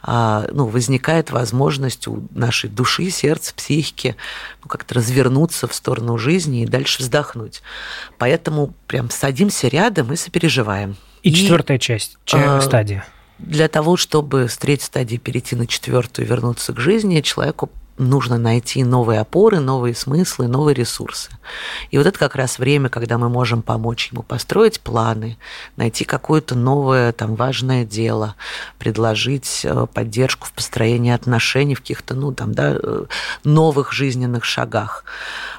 а, 0.02 0.46
ну, 0.52 0.66
возникает 0.66 1.32
возможность 1.32 2.06
у 2.06 2.28
нашей 2.30 2.70
души, 2.70 3.10
сердца, 3.10 3.52
психики 3.54 4.14
ну, 4.62 4.68
как-то 4.68 4.94
развернуться 4.94 5.66
в 5.66 5.74
сторону 5.74 6.16
жизни 6.18 6.62
и 6.62 6.66
дальше 6.66 7.02
вздохнуть. 7.02 7.62
Поэтому 8.18 8.74
прям 8.86 9.10
садимся 9.10 9.66
рядом 9.68 10.12
и 10.12 10.16
сопереживаем. 10.16 10.96
И, 11.22 11.30
и 11.30 11.34
четвертая 11.34 11.78
часть, 11.78 12.18
а, 12.32 12.60
стадия. 12.60 13.04
Для 13.38 13.68
того, 13.68 13.96
чтобы 13.96 14.48
с 14.48 14.56
третьей 14.56 14.86
стадии 14.86 15.16
перейти 15.16 15.56
на 15.56 15.66
четвертую 15.66 16.26
и 16.26 16.28
вернуться 16.28 16.72
к 16.72 16.80
жизни, 16.80 17.20
человеку 17.20 17.70
нужно 17.98 18.38
найти 18.38 18.84
новые 18.84 19.20
опоры, 19.20 19.60
новые 19.60 19.94
смыслы, 19.94 20.48
новые 20.48 20.74
ресурсы. 20.74 21.30
И 21.90 21.98
вот 21.98 22.06
это 22.06 22.18
как 22.18 22.36
раз 22.36 22.58
время, 22.58 22.88
когда 22.88 23.18
мы 23.18 23.28
можем 23.28 23.62
помочь 23.62 24.10
ему 24.12 24.22
построить 24.22 24.80
планы, 24.80 25.36
найти 25.76 26.04
какое-то 26.04 26.54
новое 26.54 27.12
там 27.12 27.34
важное 27.34 27.84
дело, 27.84 28.36
предложить 28.78 29.62
э, 29.64 29.86
поддержку 29.92 30.46
в 30.46 30.52
построении 30.52 31.12
отношений 31.12 31.74
в 31.74 31.80
каких-то 31.80 32.14
ну 32.14 32.32
там 32.32 32.52
да 32.52 32.74
э, 32.74 33.04
новых 33.44 33.92
жизненных 33.92 34.44
шагах. 34.44 35.04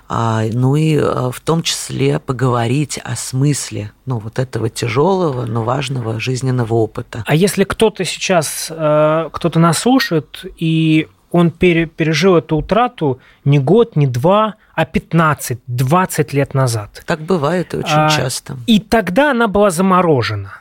А, 0.07 0.43
ну 0.51 0.75
и 0.75 0.95
э, 0.95 1.31
в 1.31 1.39
том 1.41 1.61
числе 1.61 2.19
поговорить 2.19 2.99
о 3.03 3.15
смысле 3.15 3.91
ну, 4.05 4.17
вот 4.17 4.39
этого 4.39 4.69
тяжелого, 4.69 5.45
но 5.45 5.63
важного 5.63 6.19
жизненного 6.19 6.73
опыта. 6.73 7.23
А 7.27 7.35
если 7.35 7.63
кто-то 7.63 8.03
сейчас, 8.05 8.65
кто-то 8.65 9.59
нас 9.59 9.77
слушает, 9.77 10.45
и 10.57 11.07
он 11.31 11.51
пережил 11.51 12.37
эту 12.37 12.57
утрату 12.57 13.19
не 13.45 13.59
год, 13.59 13.95
не 13.95 14.07
два, 14.07 14.55
а 14.73 14.85
15-20 14.85 16.35
лет 16.35 16.53
назад. 16.53 17.03
Так 17.05 17.21
бывает 17.21 17.73
очень 17.73 17.89
а, 17.95 18.09
часто. 18.09 18.57
И 18.65 18.79
тогда 18.79 19.31
она 19.31 19.47
была 19.47 19.69
заморожена. 19.69 20.53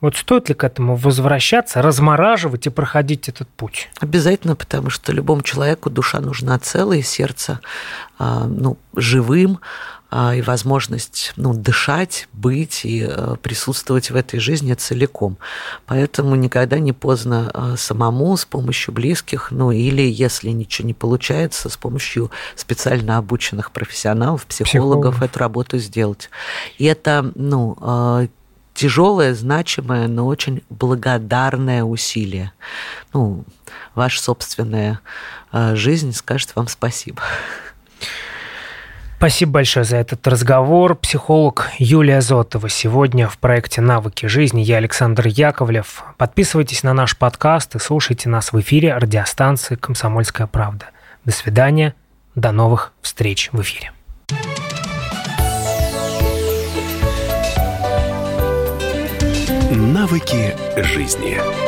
Вот 0.00 0.16
стоит 0.16 0.48
ли 0.48 0.54
к 0.54 0.62
этому 0.62 0.94
возвращаться, 0.94 1.82
размораживать 1.82 2.66
и 2.66 2.70
проходить 2.70 3.28
этот 3.28 3.48
путь? 3.48 3.90
Обязательно, 3.98 4.54
потому 4.54 4.90
что 4.90 5.12
любому 5.12 5.42
человеку 5.42 5.90
душа 5.90 6.20
нужна 6.20 6.58
целая, 6.60 7.02
сердце 7.02 7.60
а, 8.16 8.46
ну, 8.46 8.78
живым, 8.94 9.58
и 10.10 10.40
возможность 10.40 11.32
ну, 11.36 11.52
дышать, 11.52 12.28
быть 12.32 12.84
и 12.84 13.02
а, 13.02 13.36
присутствовать 13.36 14.10
в 14.10 14.16
этой 14.16 14.40
жизни 14.40 14.72
целиком. 14.74 15.36
Поэтому 15.86 16.34
никогда 16.34 16.78
не 16.78 16.92
поздно 16.92 17.74
самому 17.76 18.36
с 18.36 18.44
помощью 18.44 18.94
близких, 18.94 19.50
ну 19.50 19.70
или 19.70 20.02
если 20.02 20.50
ничего 20.50 20.86
не 20.86 20.94
получается, 20.94 21.68
с 21.68 21.76
помощью 21.76 22.30
специально 22.56 23.18
обученных 23.18 23.70
профессионалов, 23.70 24.46
психологов, 24.46 25.14
Психолог. 25.14 25.30
эту 25.30 25.38
работу 25.38 25.78
сделать. 25.78 26.30
И 26.78 26.84
это 26.84 27.30
ну, 27.34 28.28
тяжелое, 28.78 29.34
значимое, 29.34 30.06
но 30.06 30.26
очень 30.26 30.62
благодарное 30.70 31.82
усилие. 31.82 32.52
Ну, 33.12 33.44
ваша 33.96 34.22
собственная 34.22 35.00
э, 35.50 35.74
жизнь 35.74 36.12
скажет 36.12 36.54
вам 36.54 36.68
спасибо. 36.68 37.20
Спасибо 39.18 39.54
большое 39.54 39.84
за 39.84 39.96
этот 39.96 40.24
разговор. 40.28 40.94
Психолог 40.94 41.70
Юлия 41.78 42.20
Зотова 42.20 42.68
сегодня 42.68 43.26
в 43.26 43.36
проекте 43.38 43.80
«Навыки 43.80 44.26
жизни». 44.26 44.60
Я 44.60 44.76
Александр 44.76 45.26
Яковлев. 45.26 46.04
Подписывайтесь 46.18 46.84
на 46.84 46.94
наш 46.94 47.16
подкаст 47.16 47.74
и 47.74 47.80
слушайте 47.80 48.28
нас 48.28 48.52
в 48.52 48.60
эфире 48.60 48.94
радиостанции 48.94 49.74
«Комсомольская 49.74 50.46
правда». 50.46 50.90
До 51.24 51.32
свидания. 51.32 51.96
До 52.36 52.52
новых 52.52 52.92
встреч 53.02 53.48
в 53.50 53.60
эфире. 53.60 53.90
Навыки 59.72 60.54
жизни. 60.76 61.67